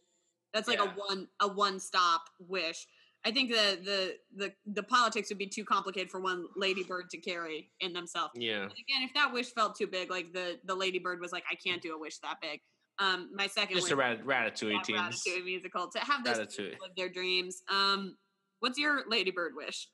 That's 0.53 0.69
like 0.69 0.79
Yeah. 0.79 0.93
a 0.93 0.95
one 0.95 1.29
a 1.41 1.49
one 1.49 1.81
stop 1.81 2.23
wish. 2.39 2.87
I 3.25 3.31
think 3.31 3.51
the 3.51 3.79
the 3.83 4.15
the 4.37 4.53
the 4.67 4.83
politics 4.83 5.29
would 5.31 5.39
be 5.39 5.47
too 5.47 5.65
complicated 5.65 6.11
for 6.11 6.21
one 6.21 6.47
ladybird 6.57 7.09
to 7.11 7.19
carry 7.19 7.71
in 7.81 7.93
themselves. 7.93 8.33
Yeah, 8.37 8.63
And 8.63 8.73
again, 8.73 9.03
if 9.03 9.15
that 9.15 9.33
wish 9.33 9.53
felt 9.55 9.77
too 9.77 9.87
big, 9.87 10.11
like 10.11 10.33
the 10.33 10.59
the 10.65 10.75
ladybird 10.75 11.21
was 11.21 11.33
like, 11.33 11.45
I 11.51 11.55
can't 11.55 11.81
do 11.81 11.95
a 11.95 11.99
wish 11.99 12.19
that 12.19 12.37
big. 12.43 12.61
Um, 12.99 13.31
my 13.35 13.47
second 13.47 13.77
just 13.77 13.87
wish 13.87 13.93
a 13.93 13.97
rat- 13.97 14.25
ratatouille. 14.25 14.85
Ratatouille 14.85 15.45
musical 15.45 15.89
to 15.93 15.99
have 16.01 16.25
this 16.25 16.39
Ratatouille. 16.39 16.73
live 16.81 16.95
their 16.97 17.09
dreams. 17.09 17.63
Um, 17.71 18.17
what's 18.63 18.79
your 18.79 19.03
ladybird 19.09 19.53
wish? 19.57 19.89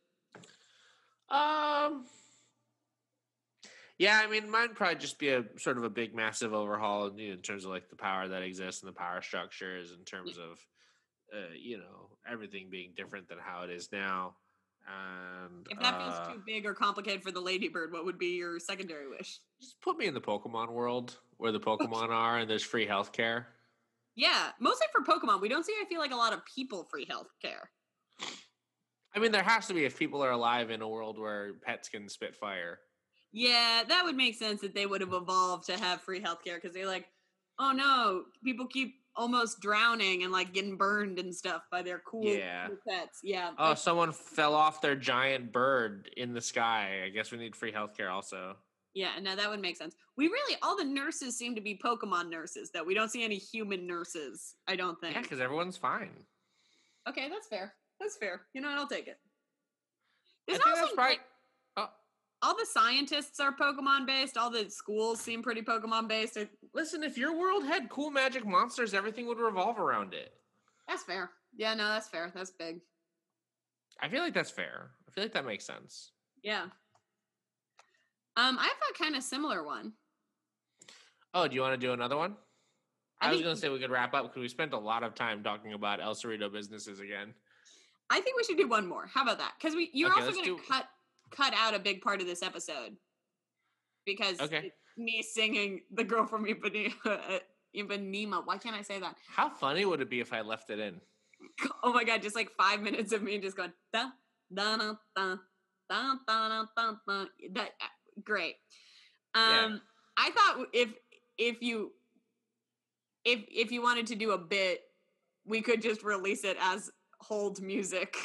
Um. 1.30 2.04
Yeah, 3.98 4.20
I 4.22 4.30
mean, 4.30 4.48
mine 4.48 4.75
probably 4.75 4.94
just 4.96 5.18
be 5.18 5.30
a 5.30 5.44
sort 5.56 5.76
of 5.76 5.82
a 5.82 5.90
big, 5.90 6.14
massive 6.14 6.54
overhaul 6.54 7.10
you 7.18 7.28
know, 7.28 7.34
in 7.34 7.40
terms 7.40 7.64
of 7.64 7.70
like 7.70 7.88
the 7.88 7.96
power 7.96 8.28
that 8.28 8.42
exists 8.42 8.80
and 8.82 8.88
the 8.88 8.96
power 8.96 9.20
structures, 9.22 9.90
in 9.90 10.04
terms 10.04 10.38
of, 10.38 10.64
uh, 11.34 11.52
you 11.60 11.78
know, 11.78 12.10
everything 12.30 12.68
being 12.70 12.92
different 12.96 13.28
than 13.28 13.38
how 13.40 13.62
it 13.62 13.70
is 13.70 13.88
now. 13.90 14.37
And 14.87 15.66
If 15.68 15.80
that 15.80 15.94
uh, 15.94 15.98
feels 15.98 16.28
too 16.28 16.42
big 16.46 16.64
or 16.64 16.75
complicated 16.75 17.25
for 17.25 17.32
the 17.32 17.40
ladybird, 17.40 17.92
what 17.92 18.04
would 18.04 18.18
be 18.18 18.37
your 18.37 18.60
secondary 18.60 19.08
wish? 19.08 19.40
just 19.60 19.80
put 19.80 19.98
me 19.98 20.06
in 20.06 20.14
the 20.14 20.20
Pokemon 20.20 20.70
world 20.70 21.18
where 21.38 21.50
the 21.50 21.60
Pokemon 21.68 22.10
are 22.10 22.38
and 22.38 22.48
there's 22.48 22.62
free 22.62 22.87
healthcare. 22.87 23.46
Yeah, 24.14 24.50
mostly 24.60 24.87
for 24.92 25.02
Pokemon. 25.04 25.40
We 25.40 25.48
don't 25.48 25.66
see, 25.66 25.75
I 25.80 25.88
feel 25.88 26.00
like, 26.00 26.12
a 26.12 26.16
lot 26.16 26.32
of 26.32 26.44
people 26.44 26.87
free 26.90 27.06
health 27.08 27.28
care. 27.42 27.70
I 29.15 29.19
mean, 29.21 29.33
there 29.33 29.43
has 29.43 29.67
to 29.69 29.75
be 29.75 29.85
if 29.85 29.99
people 29.99 30.23
are 30.23 30.31
alive 30.33 30.71
in 30.71 30.83
a 30.83 30.88
world 30.88 31.19
where 31.19 31.55
pets 31.65 31.88
can 31.88 32.09
spit 32.09 32.35
fire. 32.37 32.79
Yeah, 33.33 33.83
that 33.88 34.05
would 34.05 34.17
make 34.17 34.35
sense 34.37 34.61
that 34.61 34.75
they 34.75 34.87
would 34.87 35.00
have 35.00 35.12
evolved 35.12 35.67
to 35.67 35.79
have 35.79 36.00
free 36.00 36.21
healthcare 36.21 36.55
because 36.57 36.73
they're 36.73 36.87
like, 36.87 37.07
oh 37.59 37.73
no, 37.73 38.25
people 38.45 38.67
keep 38.67 38.95
almost 39.17 39.61
drowning 39.61 40.23
and 40.23 40.31
like 40.33 40.53
getting 40.55 40.77
burned 40.77 41.19
and 41.19 41.35
stuff 41.35 41.62
by 41.73 41.83
their 41.83 41.99
cool, 42.07 42.25
Yeah. 42.25 42.69
cool 42.69 42.77
pets. 42.88 43.19
Yeah. 43.25 43.50
Oh, 43.59 43.75
someone 43.75 44.12
fell 44.12 44.55
off 44.55 44.81
their 44.81 44.95
giant 44.95 45.53
bird 45.53 46.09
in 46.17 46.33
the 46.35 46.41
sky. 46.41 47.03
I 47.05 47.09
guess 47.09 47.33
we 47.33 47.38
need 47.38 47.57
free 47.57 47.73
healthcare 47.73 48.11
also. 48.12 48.57
yeah, 48.95 49.11
no, 49.21 49.35
that 49.37 49.50
would 49.50 49.61
make 49.61 49.77
sense. 49.77 49.95
We 50.17 50.29
really, 50.29 50.57
all 50.62 50.77
the 50.77 50.85
nurses 50.85 51.37
seem 51.37 51.55
to 51.55 51.61
be 51.61 51.79
Pokemon 51.85 52.31
nurses, 52.31 52.71
though. 52.73 52.83
We 52.85 52.95
don't 52.95 53.11
see 53.11 53.23
any 53.25 53.37
human 53.37 53.87
nurses, 53.87 54.55
I 54.67 54.77
don't 54.77 55.00
think. 55.00 55.15
Yeah, 55.15 55.23
because 55.23 55.41
everyone's 55.41 55.77
fine. 55.77 56.11
Okay, 57.09 57.29
that's 57.29 57.47
fair. 57.49 57.75
That's 58.00 58.17
fair. 58.17 58.43
You 58.55 58.61
know 58.61 58.69
what? 58.69 58.78
I'll 58.78 58.87
take 58.87 59.09
it. 59.09 59.19
I 60.49 60.52
There's 60.52 60.61
also 60.67 60.87
that's 60.87 60.97
right. 60.97 61.19
Oh, 61.76 61.88
all 62.43 62.57
the 62.57 62.67
scientists 62.67 63.40
are 63.40 63.55
Pokemon 63.55 64.07
based. 64.07 64.37
All 64.37 64.50
the 64.50 64.71
schools 64.71 65.21
seem 65.21 65.43
pretty 65.43 65.62
Pokemon 65.62 66.09
based. 66.09 66.38
Listen, 66.75 67.02
if 67.02 67.19
your 67.19 67.37
world 67.38 67.64
had 67.64 67.88
cool 67.88 68.11
magic 68.11 68.47
monsters, 68.47 68.95
everything 68.95 69.26
would 69.26 69.38
revolve 69.38 69.78
around 69.78 70.14
it. 70.14 70.33
That's 70.87 71.02
fair. 71.02 71.31
Yeah, 71.57 71.75
no, 71.75 71.88
that's 71.88 72.09
fair. 72.09 72.33
That's 72.35 72.50
big. 72.50 72.81
I 74.00 74.09
feel 74.09 74.23
like 74.23 74.35
that's 74.35 74.50
fair. 74.50 74.90
I 75.09 75.11
feel 75.11 75.25
like 75.25 75.33
that 75.33 75.45
makes 75.45 75.67
sense. 75.67 76.12
Yeah. 76.43 76.64
Um, 78.37 78.57
I 78.59 78.62
have 78.62 78.76
a 78.95 79.02
kind 79.02 79.17
of 79.17 79.23
similar 79.23 79.64
one. 79.64 79.93
Oh, 81.35 81.49
do 81.49 81.55
you 81.55 81.61
want 81.61 81.78
to 81.78 81.87
do 81.87 81.93
another 81.93 82.17
one? 82.17 82.37
I 83.21 83.28
I, 83.28 83.33
was 83.33 83.43
going 83.43 83.55
to 83.55 83.61
say 83.61 83.69
we 83.69 83.81
could 83.81 83.90
wrap 83.90 84.14
up 84.14 84.23
because 84.25 84.40
we 84.40 84.49
spent 84.49 84.73
a 84.73 84.78
lot 84.78 85.02
of 85.02 85.14
time 85.14 85.43
talking 85.43 85.73
about 85.73 86.00
El 86.00 86.14
Cerrito 86.14 86.50
businesses 86.52 87.00
again. 87.00 87.35
I 88.11 88.21
think 88.21 88.37
we 88.37 88.45
should 88.45 88.57
do 88.57 88.69
one 88.69 88.87
more. 88.87 89.07
How 89.12 89.23
about 89.23 89.38
that? 89.38 89.53
Because 89.61 89.75
we 89.77 89.91
you're 89.93 90.11
Okay, 90.11 90.21
also 90.23 90.33
going 90.33 90.45
to 90.45 90.57
do- 90.57 90.62
cut 90.69 90.87
cut 91.31 91.53
out 91.55 91.75
a 91.75 91.79
big 91.79 92.00
part 92.00 92.21
of 92.21 92.27
this 92.27 92.43
episode 92.43 92.97
because 94.07 94.41
Okay. 94.41 94.73
me 94.97 95.23
singing 95.23 95.83
the 95.93 96.05
girl 96.05 96.27
from 96.27 96.47
Ipanema. 96.47 96.93
Ipanema. 97.77 98.47
Why 98.47 98.57
can't 98.57 98.75
I 98.75 98.83
say 98.83 98.99
that? 99.00 99.15
How 99.31 99.50
funny 99.50 99.85
would 99.85 100.00
it 100.00 100.09
be 100.09 100.21
if 100.21 100.33
I 100.33 100.41
left 100.41 100.71
it 100.71 100.79
in? 100.79 101.00
Oh 101.85 101.93
my 101.93 102.03
god! 102.03 102.23
Just 102.23 102.35
like 102.35 102.50
five 102.59 102.81
minutes 102.81 103.12
of 103.12 103.23
me 103.23 103.38
just 103.38 103.57
going 103.57 103.73
da 103.93 104.07
da 104.53 104.77
da 104.77 104.95
da 105.15 105.37
da 105.88 106.15
da 106.27 106.49
da 106.49 106.65
da. 107.07 107.25
That 107.53 107.71
uh, 107.81 108.21
great. 108.25 108.57
Yeah. 109.37 109.65
Um, 109.67 109.81
I 110.17 110.31
thought 110.31 110.67
if 110.73 110.88
if 111.37 111.62
you 111.62 111.93
if 113.25 113.45
if 113.49 113.71
you 113.71 113.83
wanted 113.83 114.07
to 114.09 114.17
do 114.17 114.33
a 114.33 114.38
bit, 114.38 114.81
we 115.47 115.61
could 115.61 115.81
just 115.81 116.03
release 116.03 116.43
it 116.43 116.57
as 116.61 116.91
hold 117.20 117.60
music 117.60 118.16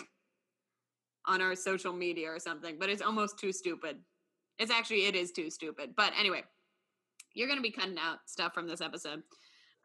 on 1.26 1.42
our 1.42 1.56
social 1.56 1.94
media 1.94 2.30
or 2.30 2.40
something. 2.40 2.78
But 2.80 2.90
it's 2.90 3.02
almost 3.02 3.40
too 3.40 3.52
stupid. 3.52 3.98
It's 4.60 4.72
actually 4.72 5.06
it 5.06 5.16
is 5.16 5.32
too 5.32 5.50
stupid. 5.50 5.92
But 5.96 6.14
anyway, 6.20 6.44
you're 7.34 7.48
gonna 7.48 7.62
be 7.62 7.72
cutting 7.72 7.98
out 7.98 8.20
stuff 8.26 8.54
from 8.54 8.68
this 8.68 8.82
episode. 8.82 9.24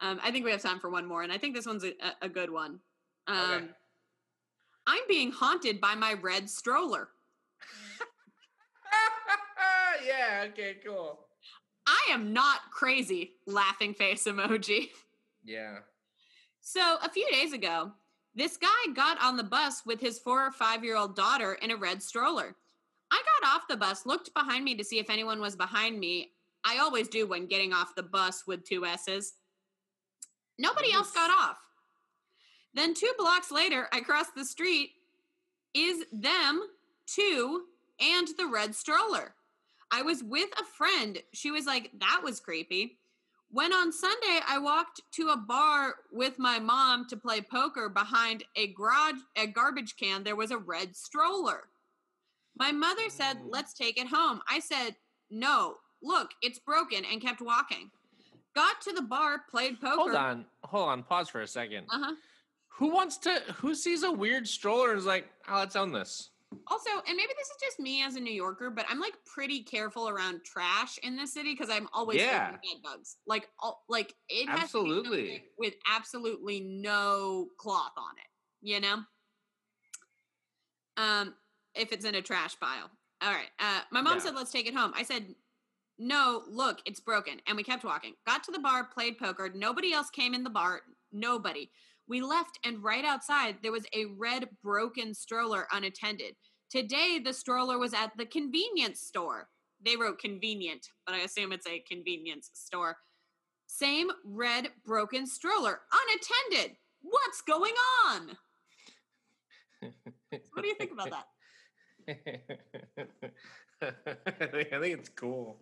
Um, 0.01 0.19
I 0.23 0.31
think 0.31 0.45
we 0.45 0.51
have 0.51 0.61
time 0.61 0.79
for 0.79 0.89
one 0.89 1.05
more, 1.05 1.23
and 1.23 1.31
I 1.31 1.37
think 1.37 1.55
this 1.55 1.65
one's 1.65 1.83
a, 1.83 1.89
a- 2.01 2.25
a 2.25 2.29
good 2.29 2.49
one. 2.51 2.79
Um, 3.27 3.37
Okay. 3.51 3.65
I'm 4.87 5.01
being 5.07 5.31
haunted 5.31 5.79
by 5.81 5.93
my 5.93 6.13
red 6.13 6.49
stroller. 6.49 7.09
yeah, 10.05 10.45
okay, 10.49 10.77
cool. 10.85 11.19
I 11.85 12.11
am 12.11 12.33
not 12.33 12.61
crazy. 12.71 13.33
Laughing 13.45 13.93
face 13.93 14.23
emoji. 14.25 14.89
Yeah. 15.43 15.79
So 16.61 16.97
a 17.03 17.09
few 17.09 17.27
days 17.31 17.53
ago, 17.53 17.91
this 18.35 18.57
guy 18.57 18.93
got 18.93 19.21
on 19.21 19.37
the 19.37 19.43
bus 19.43 19.81
with 19.85 19.99
his 19.99 20.19
four 20.19 20.45
or 20.45 20.51
five 20.51 20.83
year 20.83 20.95
old 20.95 21.15
daughter 21.15 21.53
in 21.61 21.71
a 21.71 21.75
red 21.75 22.01
stroller. 22.01 22.55
I 23.11 23.21
got 23.41 23.55
off 23.55 23.67
the 23.67 23.77
bus, 23.77 24.05
looked 24.05 24.33
behind 24.33 24.63
me 24.63 24.75
to 24.75 24.83
see 24.83 24.99
if 24.99 25.09
anyone 25.09 25.41
was 25.41 25.55
behind 25.55 25.99
me. 25.99 26.31
I 26.63 26.77
always 26.77 27.07
do 27.07 27.25
when 27.25 27.47
getting 27.47 27.73
off 27.73 27.95
the 27.95 28.03
bus 28.03 28.43
with 28.45 28.63
two 28.63 28.85
S's. 28.85 29.33
Nobody 30.59 30.91
else 30.91 31.11
got 31.11 31.31
off. 31.31 31.57
Then 32.73 32.93
two 32.93 33.11
blocks 33.17 33.51
later, 33.51 33.87
I 33.91 34.01
crossed 34.01 34.35
the 34.35 34.45
street. 34.45 34.91
Is 35.73 36.05
them, 36.11 36.61
two, 37.07 37.63
and 37.99 38.27
the 38.37 38.47
red 38.47 38.75
stroller. 38.75 39.33
I 39.91 40.01
was 40.03 40.23
with 40.23 40.49
a 40.59 40.65
friend. 40.65 41.17
She 41.33 41.49
was 41.49 41.65
like, 41.65 41.91
that 41.99 42.21
was 42.23 42.39
creepy. 42.39 42.98
When 43.51 43.73
on 43.73 43.91
Sunday 43.91 44.39
I 44.47 44.59
walked 44.59 45.01
to 45.13 45.29
a 45.29 45.37
bar 45.37 45.95
with 46.11 46.37
my 46.37 46.59
mom 46.59 47.07
to 47.07 47.17
play 47.17 47.41
poker 47.41 47.89
behind 47.89 48.43
a 48.55 48.67
garage 48.67 49.19
a 49.35 49.47
garbage 49.47 49.95
can, 49.97 50.23
there 50.23 50.35
was 50.35 50.51
a 50.51 50.57
red 50.57 50.95
stroller. 50.95 51.69
My 52.55 52.71
mother 52.71 53.09
said, 53.09 53.37
Mm. 53.37 53.49
"Let's 53.49 53.73
take 53.73 53.97
it 53.97 54.07
home." 54.07 54.41
I 54.47 54.59
said, 54.59 54.95
"No, 55.31 55.77
look, 56.01 56.31
it's 56.41 56.59
broken," 56.59 57.05
and 57.05 57.21
kept 57.21 57.41
walking. 57.41 57.89
Got 58.53 58.81
to 58.81 58.93
the 58.93 59.01
bar, 59.01 59.39
played 59.49 59.79
poker. 59.79 59.95
Hold 59.95 60.15
on, 60.15 60.45
hold 60.63 60.89
on. 60.89 61.03
Pause 61.03 61.29
for 61.29 61.41
a 61.41 61.47
second. 61.47 61.87
Uh 61.89 61.99
huh. 61.99 62.15
Who 62.77 62.89
wants 62.89 63.17
to? 63.19 63.31
Who 63.57 63.73
sees 63.73 64.03
a 64.03 64.11
weird 64.11 64.47
stroller 64.47 64.91
and 64.91 64.99
is 64.99 65.05
like, 65.05 65.27
"Oh, 65.47 65.55
let's 65.57 65.75
own 65.75 65.91
this." 65.91 66.29
Also, 66.67 66.89
and 67.07 67.15
maybe 67.15 67.31
this 67.37 67.47
is 67.47 67.57
just 67.61 67.79
me 67.79 68.03
as 68.03 68.15
a 68.15 68.19
New 68.19 68.33
Yorker, 68.33 68.69
but 68.69 68.85
I'm 68.89 68.99
like 68.99 69.13
pretty 69.25 69.63
careful 69.63 70.09
around 70.09 70.43
trash 70.43 70.97
in 71.03 71.15
this 71.15 71.33
city 71.33 71.53
because 71.53 71.69
I'm 71.69 71.87
always 71.93 72.17
Yeah. 72.17 72.51
bed 72.51 72.81
bugs. 72.83 73.17
Like, 73.27 73.49
all, 73.59 73.83
like 73.87 74.15
it 74.29 74.47
has 74.49 74.61
Absolutely. 74.61 75.45
with 75.57 75.75
absolutely 75.87 76.59
no 76.59 77.49
cloth 77.57 77.93
on 77.97 78.15
it. 78.17 78.27
You 78.61 78.79
know. 78.79 79.03
Um, 80.97 81.35
if 81.75 81.91
it's 81.91 82.05
in 82.05 82.15
a 82.15 82.21
trash 82.21 82.59
pile. 82.59 82.89
All 83.21 83.31
right. 83.31 83.49
Uh, 83.59 83.81
my 83.91 84.01
mom 84.01 84.15
Yeah. 84.15 84.25
said, 84.25 84.35
"Let's 84.35 84.51
take 84.51 84.67
it 84.67 84.73
home." 84.73 84.91
I 84.95 85.03
said, 85.03 85.35
"No, 85.97 86.43
look, 86.47 86.81
it's 86.85 86.99
broken." 86.99 87.41
And 87.47 87.55
we 87.57 87.63
kept 87.63 87.83
walking. 87.83 88.15
Got 88.25 88.43
to 88.45 88.51
the 88.51 88.59
bar, 88.59 88.85
played 88.85 89.17
poker. 89.17 89.49
Nobody 89.49 89.93
else 89.93 90.09
came 90.09 90.33
in 90.33 90.43
the 90.43 90.49
bar. 90.49 90.81
Nobody. 91.11 91.71
We 92.09 92.21
left, 92.21 92.57
and 92.65 92.83
right 92.83 93.05
outside 93.05 93.57
there 93.61 93.71
was 93.71 93.85
a 93.93 94.05
red 94.17 94.49
broken 94.63 95.13
stroller 95.13 95.67
unattended. 95.71 96.35
Today, 96.71 97.21
the 97.23 97.33
stroller 97.33 97.77
was 97.77 97.93
at 97.93 98.11
the 98.17 98.25
convenience 98.25 99.01
store. 99.01 99.47
They 99.85 99.95
wrote 99.95 100.19
convenient, 100.19 100.87
but 101.05 101.15
I 101.15 101.19
assume 101.19 101.51
it's 101.51 101.67
a 101.67 101.83
convenience 101.87 102.49
store. 102.53 102.97
Same 103.67 104.09
red 104.25 104.69
broken 104.85 105.27
stroller, 105.27 105.81
unattended. 105.93 106.77
What's 107.01 107.41
going 107.41 107.73
on? 108.07 108.31
What 110.31 110.63
do 110.63 110.67
you 110.67 110.75
think 110.75 110.91
about 110.91 111.11
that? 111.11 111.27
I 113.81 114.79
think 114.79 114.99
it's 114.99 115.09
cool. 115.09 115.57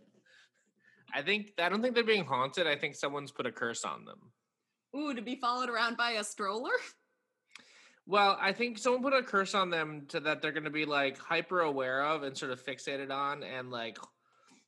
I 1.13 1.21
think 1.21 1.53
I 1.59 1.69
don't 1.69 1.81
think 1.81 1.93
they're 1.93 2.03
being 2.03 2.25
haunted. 2.25 2.67
I 2.67 2.75
think 2.75 2.95
someone's 2.95 3.31
put 3.31 3.45
a 3.45 3.51
curse 3.51 3.83
on 3.85 4.05
them. 4.05 4.31
Ooh, 4.97 5.13
to 5.13 5.21
be 5.21 5.35
followed 5.35 5.69
around 5.69 5.97
by 5.97 6.11
a 6.11 6.23
stroller? 6.23 6.71
Well, 8.09 8.37
I 8.39 8.53
think 8.53 8.77
someone 8.77 9.03
put 9.03 9.11
a 9.11 9.21
curse 9.21 9.53
on 9.53 9.69
them 9.69 10.05
to 10.07 10.21
that 10.21 10.41
they're 10.41 10.53
going 10.53 10.63
to 10.63 10.69
be 10.69 10.85
like 10.85 11.17
hyper 11.17 11.59
aware 11.59 12.05
of 12.05 12.23
and 12.23 12.37
sort 12.37 12.53
of 12.53 12.65
fixated 12.65 13.11
on 13.11 13.43
and 13.43 13.69
like 13.69 13.97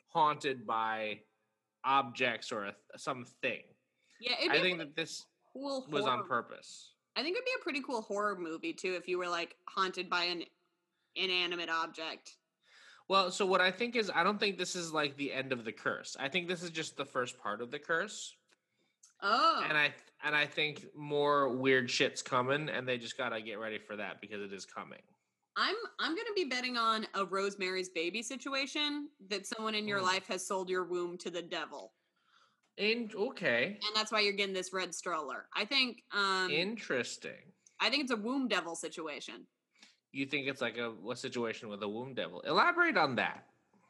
haunted 0.09 0.67
by 0.67 1.21
objects 1.85 2.51
or 2.51 2.65
a, 2.65 2.73
something. 2.97 3.61
Yeah, 4.19 4.33
it'd 4.41 4.51
be 4.51 4.57
I 4.57 4.61
think 4.61 4.79
that 4.79 4.95
this 4.97 5.25
cool 5.53 5.87
was 5.89 6.05
on 6.05 6.27
purpose. 6.27 6.91
I 7.15 7.23
think 7.23 7.37
it'd 7.37 7.45
be 7.45 7.51
a 7.61 7.63
pretty 7.63 7.81
cool 7.81 8.01
horror 8.01 8.37
movie 8.37 8.73
too 8.73 8.93
if 8.95 9.07
you 9.07 9.17
were 9.17 9.29
like 9.29 9.55
haunted 9.69 10.09
by 10.09 10.25
an 10.25 10.43
inanimate 11.15 11.69
object. 11.69 12.35
Well, 13.07 13.31
so 13.31 13.45
what 13.45 13.61
I 13.61 13.71
think 13.71 13.95
is 13.95 14.11
I 14.13 14.23
don't 14.23 14.37
think 14.37 14.57
this 14.57 14.75
is 14.75 14.91
like 14.91 15.15
the 15.15 15.31
end 15.31 15.53
of 15.53 15.63
the 15.63 15.71
curse. 15.71 16.17
I 16.19 16.27
think 16.27 16.49
this 16.49 16.61
is 16.61 16.71
just 16.71 16.97
the 16.97 17.05
first 17.05 17.39
part 17.39 17.61
of 17.61 17.71
the 17.71 17.79
curse. 17.79 18.35
Oh, 19.21 19.63
And 19.67 19.77
I 19.77 19.93
and 20.23 20.35
I 20.35 20.45
think 20.45 20.85
more 20.95 21.49
weird 21.55 21.89
shit's 21.89 22.21
coming 22.21 22.69
and 22.69 22.87
they 22.87 22.97
just 22.97 23.17
got 23.17 23.29
to 23.29 23.41
get 23.41 23.59
ready 23.59 23.77
for 23.79 23.95
that 23.95 24.19
because 24.21 24.41
it 24.41 24.53
is 24.53 24.65
coming. 24.65 24.99
I'm 25.57 25.75
I'm 25.99 26.15
gonna 26.15 26.29
be 26.35 26.45
betting 26.45 26.77
on 26.77 27.05
a 27.15 27.25
Rosemary's 27.25 27.89
Baby 27.89 28.21
situation 28.21 29.09
that 29.29 29.45
someone 29.45 29.75
in 29.75 29.87
your 29.87 29.99
Mm. 29.99 30.03
life 30.03 30.27
has 30.27 30.45
sold 30.47 30.69
your 30.69 30.85
womb 30.85 31.17
to 31.19 31.29
the 31.29 31.41
devil, 31.41 31.93
In, 32.77 33.09
okay. 33.13 33.77
and 33.85 33.95
that's 33.95 34.11
why 34.11 34.21
you're 34.21 34.33
getting 34.33 34.53
this 34.53 34.71
red 34.71 34.95
stroller. 34.95 35.47
I 35.53 35.65
think 35.65 36.03
um 36.13 36.49
Interesting. 36.49 37.51
I 37.81 37.89
think 37.89 38.03
it's 38.03 38.11
a 38.11 38.17
womb 38.17 38.47
devil 38.47 38.75
situation. 38.75 39.47
You 40.13 40.25
think 40.25 40.47
it's 40.47 40.61
like 40.61 40.77
a 40.77 40.91
what 40.91 41.17
situation 41.17 41.67
with 41.69 41.83
a 41.83 41.87
womb 41.89 42.13
devil? 42.13 42.39
Elaborate 42.41 42.97
on 42.97 43.15
that. 43.15 43.45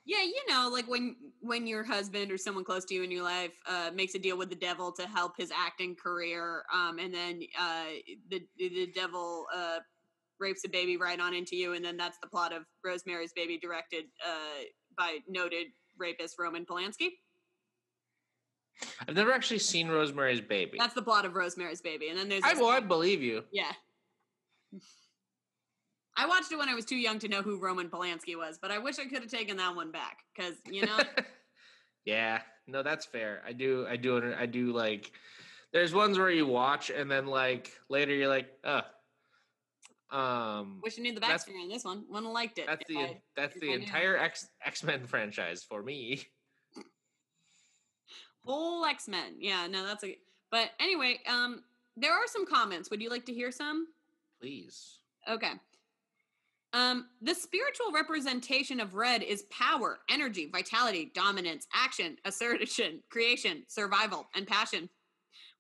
Yeah, 0.10 0.24
you 0.24 0.42
know, 0.50 0.72
like 0.74 0.88
when 0.88 1.16
when 1.40 1.68
your 1.68 1.84
husband 1.84 2.32
or 2.32 2.38
someone 2.40 2.64
close 2.64 2.84
to 2.86 2.96
you 2.96 3.04
in 3.04 3.12
your 3.12 3.22
life 3.22 3.52
uh, 3.68 3.92
makes 3.94 4.16
a 4.16 4.20
deal 4.20 4.40
with 4.40 4.50
the 4.50 4.56
devil 4.56 4.92
to 4.94 5.08
help 5.08 5.34
his 5.38 5.52
acting 5.56 5.96
career, 5.96 6.64
um, 6.74 6.98
and 6.98 7.14
then 7.14 7.42
uh, 7.62 7.84
the 8.32 8.42
the 8.58 8.92
devil 8.96 9.46
uh, 9.56 9.78
rapes 10.40 10.64
a 10.66 10.68
baby 10.68 10.98
right 10.98 11.20
on 11.20 11.36
into 11.36 11.56
you, 11.56 11.74
and 11.74 11.86
then 11.86 11.96
that's 11.96 12.18
the 12.24 12.28
plot 12.28 12.52
of 12.52 12.64
Rosemary's 12.84 13.34
Baby, 13.36 13.60
directed 13.62 14.06
uh, 14.28 14.64
by 14.98 15.20
noted 15.28 15.68
rapist 16.00 16.38
Roman 16.40 16.66
Polanski. 16.66 17.10
I've 19.08 19.14
never 19.14 19.32
actually 19.32 19.60
seen 19.60 19.90
Rosemary's 19.90 20.42
Baby. 20.42 20.80
That's 20.80 20.96
the 20.96 21.04
plot 21.04 21.26
of 21.26 21.36
Rosemary's 21.36 21.82
Baby, 21.82 22.08
and 22.10 22.18
then 22.18 22.30
there's 22.30 22.42
I 22.44 22.56
well, 22.56 22.70
I 22.70 22.80
believe 22.80 23.22
you. 23.22 23.44
yeah. 23.52 23.74
I 26.20 26.26
watched 26.26 26.52
it 26.52 26.58
when 26.58 26.68
I 26.68 26.76
was 26.76 26.84
too 26.84 26.98
young 26.98 27.18
to 27.20 27.30
know 27.30 27.42
who 27.42 27.58
Roman 27.58 27.88
Polanski 27.90 28.36
was, 28.36 28.60
but 28.62 28.72
I 28.72 28.78
wish 28.78 29.00
I 29.00 29.06
could 29.06 29.22
have 29.22 29.32
taken 29.32 29.56
that 29.56 29.74
one 29.74 29.90
back 29.90 30.26
because 30.36 30.56
you 30.70 30.86
know. 30.86 31.00
yeah, 32.06 32.42
no, 32.68 32.84
that's 32.84 33.06
fair. 33.06 33.42
I 33.48 33.54
do, 33.54 33.88
I 33.90 33.96
do, 33.96 34.34
I 34.38 34.46
do 34.46 34.74
like. 34.74 35.14
There's 35.72 35.94
ones 35.94 36.18
where 36.18 36.30
you 36.30 36.46
watch 36.46 36.90
and 36.90 37.10
then 37.10 37.26
like 37.26 37.72
later 37.90 38.14
you're 38.14 38.28
like, 38.28 38.50
uh, 38.66 38.82
um, 40.12 40.82
Wish 40.84 41.00
I 41.00 41.04
knew 41.04 41.14
the 41.14 41.22
backstory 41.22 41.62
on 41.64 41.70
this 41.70 41.86
one. 41.86 42.04
Wouldn't 42.10 42.26
have 42.26 42.34
liked 42.34 42.60
it. 42.60 42.66
that's 42.68 42.86
the 42.90 42.98
I- 42.98 43.22
that's 43.38 43.58
the 43.58 43.72
entire 43.72 44.18
X 44.18 44.50
X 44.66 44.84
Men 44.84 45.06
franchise 45.06 45.64
for 45.64 45.82
me. 45.82 46.24
whole 48.44 48.84
X 48.84 49.08
Men. 49.08 49.36
Yeah, 49.40 49.68
no, 49.68 49.86
that's 49.86 50.04
a. 50.04 50.18
But 50.52 50.72
anyway, 50.82 51.22
um, 51.30 51.64
there 51.96 52.12
are 52.12 52.28
some 52.28 52.46
comments. 52.46 52.90
Would 52.90 53.02
you 53.02 53.10
like 53.10 53.26
to 53.28 53.34
hear 53.34 53.52
some? 53.54 53.88
Please. 54.42 54.98
Okay. 55.30 55.54
Um, 56.74 57.08
the 57.22 57.34
spiritual 57.34 57.92
representation 57.92 58.80
of 58.80 58.94
red 58.94 59.24
is 59.24 59.44
power, 59.50 60.00
energy, 60.10 60.50
vitality, 60.52 61.12
dominance, 61.16 61.68
action, 61.74 62.18
assertion, 62.26 63.02
creation, 63.10 63.64
survival, 63.68 64.28
and 64.36 64.46
passion. 64.46 64.88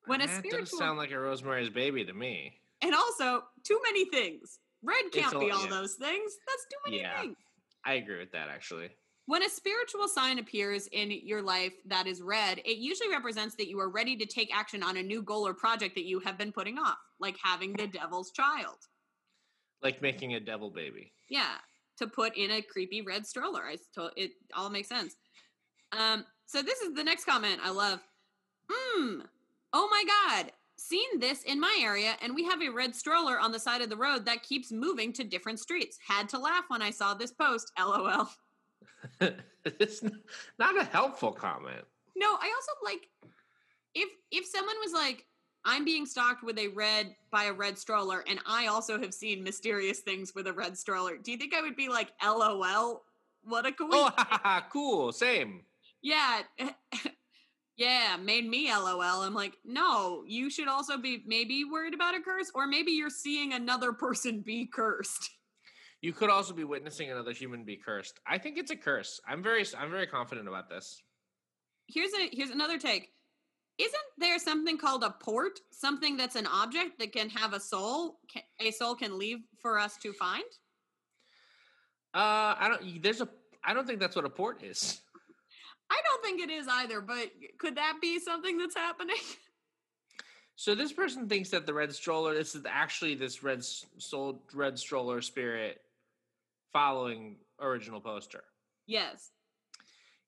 When 0.05 0.21
a 0.21 0.27
that 0.27 0.37
spiritual 0.37 0.59
doesn't 0.65 0.79
sound 0.79 0.97
like 0.97 1.11
a 1.11 1.19
Rosemary's 1.19 1.69
Baby 1.69 2.05
to 2.05 2.13
me. 2.13 2.53
and 2.81 2.93
also 2.93 3.43
too 3.65 3.79
many 3.83 4.05
things. 4.05 4.59
Red 4.83 5.11
can't 5.11 5.31
be 5.39 5.49
all- 5.51 5.57
all 5.57 5.63
yeah. 5.65 5.69
those 5.69 5.95
things. 5.95 6.37
That's 6.47 6.65
too 6.71 6.77
many 6.85 7.01
Yeah. 7.01 7.19
things. 7.21 7.37
I 7.85 7.95
agree 7.95 8.19
with 8.19 8.31
that 8.31 8.47
actually. 8.47 8.89
When 9.25 9.43
a 9.43 9.49
spiritual 9.49 10.07
sign 10.07 10.39
appears 10.39 10.87
in 10.87 11.11
your 11.11 11.41
life 11.41 11.73
that 11.85 12.07
is 12.07 12.21
red, 12.21 12.59
it 12.59 12.77
usually 12.77 13.09
represents 13.09 13.55
that 13.55 13.67
you 13.67 13.79
are 13.79 13.89
ready 13.89 14.15
to 14.15 14.25
take 14.25 14.55
action 14.55 14.81
on 14.81 14.97
a 14.97 15.03
new 15.03 15.21
goal 15.21 15.45
or 15.45 15.53
project 15.53 15.95
that 15.95 16.05
you 16.05 16.19
have 16.21 16.37
been 16.37 16.51
putting 16.51 16.79
off, 16.79 16.97
like 17.19 17.37
having 17.43 17.73
the 17.73 17.87
devil's 17.87 18.31
child. 18.31 18.77
Like 19.81 20.01
making 20.01 20.35
a 20.35 20.39
devil 20.39 20.69
baby. 20.69 21.11
Yeah, 21.29 21.55
to 21.97 22.07
put 22.07 22.35
in 22.37 22.51
a 22.51 22.61
creepy 22.61 23.01
red 23.01 23.25
stroller. 23.25 23.63
I 23.63 23.77
told 23.95 24.11
it 24.15 24.31
all 24.55 24.69
makes 24.69 24.89
sense. 24.89 25.15
Um, 25.91 26.25
so 26.45 26.61
this 26.61 26.81
is 26.81 26.93
the 26.93 27.03
next 27.03 27.25
comment 27.25 27.59
I 27.63 27.71
love. 27.71 27.99
Hmm. 28.69 29.21
Oh 29.73 29.87
my 29.89 30.03
god. 30.05 30.51
Seen 30.77 31.19
this 31.19 31.43
in 31.43 31.59
my 31.59 31.77
area, 31.81 32.13
and 32.21 32.33
we 32.33 32.45
have 32.45 32.61
a 32.61 32.69
red 32.69 32.95
stroller 32.95 33.37
on 33.37 33.51
the 33.51 33.59
side 33.59 33.81
of 33.81 33.89
the 33.89 33.97
road 33.97 34.25
that 34.25 34.43
keeps 34.43 34.71
moving 34.71 35.11
to 35.13 35.25
different 35.25 35.59
streets. 35.59 35.99
Had 36.07 36.29
to 36.29 36.39
laugh 36.39 36.63
when 36.69 36.81
I 36.81 36.89
saw 36.89 37.13
this 37.13 37.31
post. 37.31 37.71
LOL. 37.77 38.29
it's 39.65 40.03
not 40.57 40.79
a 40.79 40.83
helpful 40.85 41.31
comment. 41.31 41.83
No, 42.15 42.27
I 42.27 42.51
also 42.55 42.71
like 42.83 43.07
if 43.95 44.09
if 44.31 44.45
someone 44.45 44.75
was 44.81 44.93
like, 44.93 45.25
I'm 45.69 45.85
being 45.85 46.07
stalked 46.07 46.43
with 46.43 46.57
a 46.57 46.69
red 46.69 47.15
by 47.29 47.43
a 47.43 47.53
red 47.53 47.77
stroller, 47.77 48.23
and 48.27 48.39
I 48.47 48.65
also 48.65 48.99
have 48.99 49.13
seen 49.13 49.43
mysterious 49.43 49.99
things 49.99 50.33
with 50.33 50.47
a 50.47 50.53
red 50.53 50.75
stroller. 50.75 51.15
Do 51.17 51.31
you 51.31 51.37
think 51.37 51.53
I 51.53 51.61
would 51.61 51.75
be 51.75 51.89
like, 51.89 52.09
LOL? 52.25 53.03
What 53.43 53.67
a 53.67 53.71
cool. 53.71 53.89
Oh, 53.91 54.59
cool. 54.71 55.11
Same. 55.11 55.61
yeah, 56.01 56.41
yeah, 57.77 58.17
made 58.19 58.49
me 58.49 58.73
LOL. 58.73 59.21
I'm 59.21 59.35
like, 59.35 59.57
no, 59.63 60.23
you 60.25 60.49
should 60.49 60.67
also 60.67 60.97
be 60.97 61.23
maybe 61.27 61.63
worried 61.65 61.93
about 61.93 62.15
a 62.15 62.19
curse, 62.19 62.51
or 62.55 62.65
maybe 62.65 62.93
you're 62.93 63.11
seeing 63.11 63.53
another 63.53 63.93
person 63.93 64.41
be 64.41 64.65
cursed. 64.65 65.29
You 66.01 66.13
could 66.13 66.31
also 66.31 66.53
be 66.53 66.63
witnessing 66.63 67.11
another 67.11 67.31
human 67.31 67.63
be 67.63 67.75
cursed. 67.75 68.19
I 68.25 68.39
think 68.39 68.57
it's 68.57 68.71
a 68.71 68.75
curse. 68.75 69.21
I'm 69.27 69.43
very 69.43 69.63
I'm 69.77 69.91
very 69.91 70.07
confident 70.07 70.47
about 70.47 70.67
this. 70.67 71.03
Here's 71.85 72.13
a 72.13 72.29
here's 72.31 72.49
another 72.49 72.79
take. 72.79 73.09
Isn't 73.79 74.09
there 74.17 74.37
something 74.39 74.77
called 74.77 75.03
a 75.03 75.11
port? 75.11 75.59
Something 75.71 76.17
that's 76.17 76.35
an 76.35 76.45
object 76.47 76.99
that 76.99 77.13
can 77.13 77.29
have 77.29 77.53
a 77.53 77.59
soul? 77.59 78.19
A 78.59 78.71
soul 78.71 78.93
can 78.93 79.17
leave 79.17 79.39
for 79.61 79.79
us 79.79 79.95
to 80.03 80.11
find? 80.13 80.43
Uh 82.13 82.55
I 82.59 82.67
don't 82.69 83.01
there's 83.01 83.21
a 83.21 83.29
I 83.63 83.73
don't 83.73 83.87
think 83.87 83.99
that's 83.99 84.15
what 84.15 84.25
a 84.25 84.29
port 84.29 84.63
is. 84.63 85.01
I 85.89 85.99
don't 86.03 86.23
think 86.23 86.41
it 86.41 86.51
is 86.51 86.67
either, 86.69 87.01
but 87.01 87.31
could 87.57 87.75
that 87.75 87.97
be 88.01 88.19
something 88.19 88.57
that's 88.57 88.75
happening? 88.75 89.15
So 90.55 90.75
this 90.75 90.91
person 90.91 91.29
thinks 91.29 91.47
that 91.51 91.65
the 91.65 91.73
red 91.73 91.95
stroller 91.95 92.33
this 92.33 92.53
is 92.53 92.65
actually 92.69 93.15
this 93.15 93.41
red 93.43 93.63
soul 93.63 94.43
red 94.53 94.77
stroller 94.77 95.21
spirit 95.21 95.79
following 96.73 97.37
original 97.61 98.01
poster. 98.01 98.43
yes. 98.85 99.31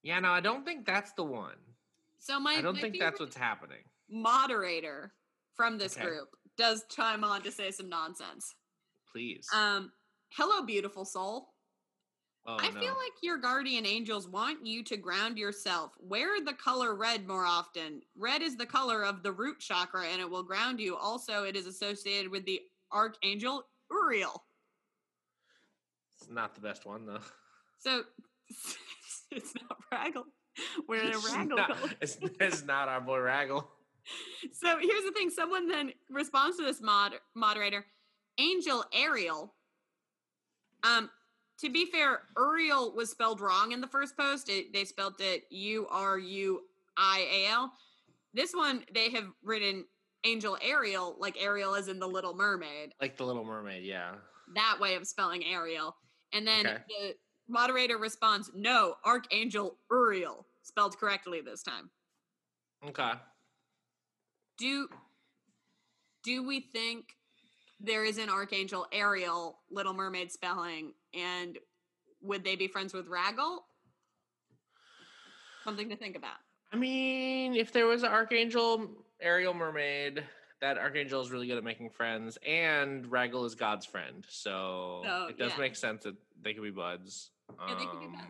Yeah, 0.03 0.19
no, 0.21 0.29
I 0.29 0.39
don't 0.39 0.63
think 0.65 0.85
that's 0.85 1.11
the 1.11 1.25
one. 1.25 1.57
So 2.21 2.39
my 2.39 2.53
I 2.53 2.61
don't 2.61 2.75
my 2.75 2.81
think 2.81 2.99
that's 2.99 3.19
what's 3.19 3.35
happening. 3.35 3.79
moderator 4.09 5.13
from 5.55 5.77
this 5.77 5.97
Okay. 5.97 6.05
group 6.05 6.29
does 6.55 6.85
chime 6.89 7.23
on 7.23 7.41
to 7.41 7.51
say 7.51 7.71
some 7.71 7.89
nonsense. 7.89 8.53
Please. 9.11 9.47
Um, 9.53 9.91
hello, 10.29 10.63
beautiful 10.63 11.03
soul. 11.03 11.53
oh, 12.45 12.57
I 12.59 12.69
no. 12.69 12.79
feel 12.79 12.93
like 12.93 13.13
your 13.23 13.37
guardian 13.39 13.85
angels 13.87 14.27
want 14.27 14.63
you 14.65 14.83
to 14.83 14.97
ground 14.97 15.37
yourself. 15.39 15.93
Wear 15.99 16.39
the 16.43 16.53
color 16.53 16.93
red 16.95 17.27
more 17.27 17.43
often. 17.45 18.01
Red 18.15 18.41
is 18.43 18.55
the 18.55 18.65
color 18.67 19.03
of 19.03 19.23
the 19.23 19.31
root 19.31 19.59
chakra 19.59 20.05
and 20.05 20.21
it 20.21 20.29
will 20.29 20.43
ground 20.43 20.79
you. 20.79 20.95
Also, 20.95 21.43
it 21.43 21.55
is 21.55 21.65
associated 21.65 22.29
with 22.31 22.45
the 22.45 22.61
archangel 22.93 23.63
Uriel. 23.91 24.43
it's 26.19 26.29
not 26.29 26.53
the 26.53 26.61
best 26.61 26.85
one 26.85 27.05
though. 27.07 27.21
So 27.79 28.03
it's 29.31 29.53
not 29.55 29.77
Raguel. 29.91 30.25
We're 30.87 31.03
in 31.03 31.13
a 31.13 31.17
Raguel 31.17 31.57
not-. 31.57 31.77
It's, 32.01 32.17
it's 32.39 32.63
not 32.65 32.87
our 32.89 33.01
boy 33.01 33.19
Raguel. 33.19 33.67
So 34.53 34.77
here's 34.79 35.03
the 35.05 35.11
thing 35.11 35.29
someone 35.29 35.67
then 35.67 35.91
responds 36.09 36.57
to 36.57 36.63
this 36.63 36.81
mod 36.81 37.13
moderator, 37.35 37.85
Angel 38.39 38.83
Ariel. 38.91 39.53
Um, 40.83 41.09
to 41.59 41.69
be 41.69 41.85
fair, 41.85 42.21
Uriel 42.35 42.95
was 42.95 43.11
spelled 43.11 43.39
wrong 43.41 43.71
in 43.73 43.79
the 43.79 43.87
first 43.87 44.17
post. 44.17 44.49
It, 44.49 44.73
they 44.73 44.85
spelled 44.85 45.15
it 45.19 45.43
U 45.51 45.85
R 45.91 46.17
U 46.17 46.61
I 46.97 47.27
A 47.31 47.51
L. 47.51 47.71
This 48.33 48.53
one 48.53 48.83
they 48.93 49.11
have 49.11 49.27
written 49.43 49.85
Angel 50.25 50.57
Ariel, 50.63 51.15
like 51.19 51.37
Ariel 51.39 51.75
is 51.75 51.87
in 51.87 51.99
the 51.99 52.07
Little 52.07 52.35
Mermaid. 52.35 52.93
Like 52.99 53.17
the 53.17 53.23
Little 53.25 53.45
Mermaid, 53.45 53.83
yeah. 53.83 54.13
That 54.55 54.77
way 54.79 54.95
of 54.95 55.05
spelling 55.05 55.45
Ariel. 55.45 55.95
And 56.33 56.47
then 56.47 56.65
Okay. 56.65 56.77
the 56.87 57.15
moderator 57.51 57.97
responds, 57.97 58.51
"No, 58.55 58.95
Archangel 59.05 59.77
Uriel, 59.89 60.45
spelled 60.63 60.97
correctly 60.97 61.41
this 61.41 61.63
time." 61.63 61.89
Okay. 62.87 63.11
do 64.57 64.87
do 66.23 66.43
we 66.43 66.59
think 66.59 67.15
there 67.79 68.03
is 68.03 68.17
an 68.17 68.29
archangel 68.29 68.87
ariel 68.91 69.59
little 69.69 69.93
mermaid 69.93 70.31
spelling 70.31 70.93
and 71.13 71.57
would 72.21 72.43
they 72.43 72.55
be 72.55 72.67
friends 72.67 72.93
with 72.93 73.07
raguel 73.07 73.65
something 75.63 75.89
to 75.89 75.95
think 75.95 76.15
about 76.15 76.37
I 76.71 76.77
mean, 76.77 77.55
if 77.55 77.73
there 77.73 77.85
was 77.85 78.03
an 78.03 78.09
Archangel 78.11 78.89
Ariel 79.19 79.53
Mermaid, 79.53 80.23
that 80.61 80.77
Archangel 80.77 81.21
is 81.21 81.31
really 81.31 81.47
good 81.47 81.57
at 81.57 81.63
making 81.63 81.89
friends, 81.89 82.37
and 82.47 83.05
Raguel 83.05 83.45
is 83.45 83.55
God's 83.55 83.85
friend. 83.85 84.25
So 84.29 85.01
So, 85.03 85.27
it 85.29 85.37
does 85.37 85.51
yeah. 85.51 85.59
make 85.59 85.75
sense 85.75 86.03
that 86.03 86.15
they 86.41 86.53
could 86.53 86.63
be 86.63 86.71
buds. 86.71 87.31
Yeah 87.67 87.75
they 87.75 87.85
be 87.85 88.05
Um, 88.05 88.11
buds 88.13 88.25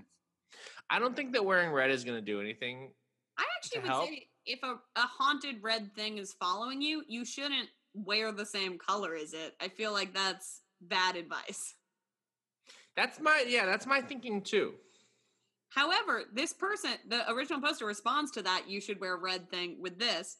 I 0.89 0.99
don't 0.99 1.15
think 1.15 1.31
that 1.33 1.45
wearing 1.45 1.71
red 1.71 1.89
is 1.91 2.03
going 2.03 2.17
to 2.17 2.25
do 2.25 2.41
anything. 2.41 2.91
i 3.37 3.45
actually 3.57 3.79
would 3.81 3.87
help? 3.89 4.07
say 4.09 4.27
if 4.45 4.59
a, 4.63 4.73
a 4.95 5.01
haunted 5.01 5.57
red 5.61 5.93
thing 5.95 6.17
is 6.17 6.33
following 6.33 6.81
you 6.81 7.03
you 7.07 7.23
shouldn't 7.25 7.69
wear 7.93 8.31
the 8.31 8.45
same 8.45 8.77
color 8.77 9.15
as 9.15 9.33
it 9.33 9.53
i 9.61 9.67
feel 9.67 9.91
like 9.93 10.13
that's 10.13 10.61
bad 10.81 11.15
advice 11.15 11.75
That's 12.95 13.19
my 13.21 13.45
yeah, 13.47 13.65
that's 13.65 13.85
my 13.85 14.01
thinking 14.01 14.41
too. 14.41 14.73
However, 15.69 16.23
this 16.33 16.51
person, 16.51 16.91
the 17.07 17.29
original 17.31 17.61
poster 17.61 17.85
responds 17.85 18.31
to 18.31 18.41
that 18.41 18.63
you 18.67 18.81
should 18.81 18.99
wear 18.99 19.15
red 19.15 19.49
thing 19.49 19.77
with 19.79 19.97
this. 19.97 20.37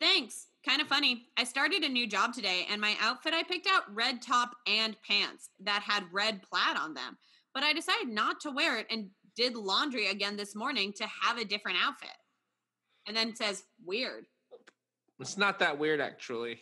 Thanks. 0.00 0.46
Kind 0.66 0.82
of 0.82 0.88
funny. 0.88 1.26
I 1.38 1.44
started 1.44 1.84
a 1.84 1.88
new 1.88 2.06
job 2.06 2.34
today 2.34 2.66
and 2.70 2.80
my 2.80 2.94
outfit 3.00 3.32
I 3.32 3.42
picked 3.42 3.66
out 3.66 3.82
red 3.94 4.20
top 4.20 4.50
and 4.66 4.94
pants 5.08 5.48
that 5.60 5.82
had 5.82 6.04
red 6.12 6.42
plaid 6.42 6.76
on 6.76 6.92
them. 6.92 7.16
But 7.54 7.62
I 7.62 7.72
decided 7.72 8.08
not 8.08 8.40
to 8.42 8.50
wear 8.50 8.78
it 8.78 8.86
and 8.90 9.08
did 9.36 9.56
laundry 9.56 10.08
again 10.08 10.36
this 10.36 10.54
morning 10.54 10.92
to 10.98 11.06
have 11.22 11.38
a 11.38 11.44
different 11.44 11.78
outfit. 11.82 12.10
And 13.06 13.16
then 13.16 13.28
it 13.30 13.38
says 13.38 13.64
weird. 13.84 14.26
It's 15.18 15.38
not 15.38 15.58
that 15.60 15.78
weird 15.78 16.00
actually. 16.00 16.60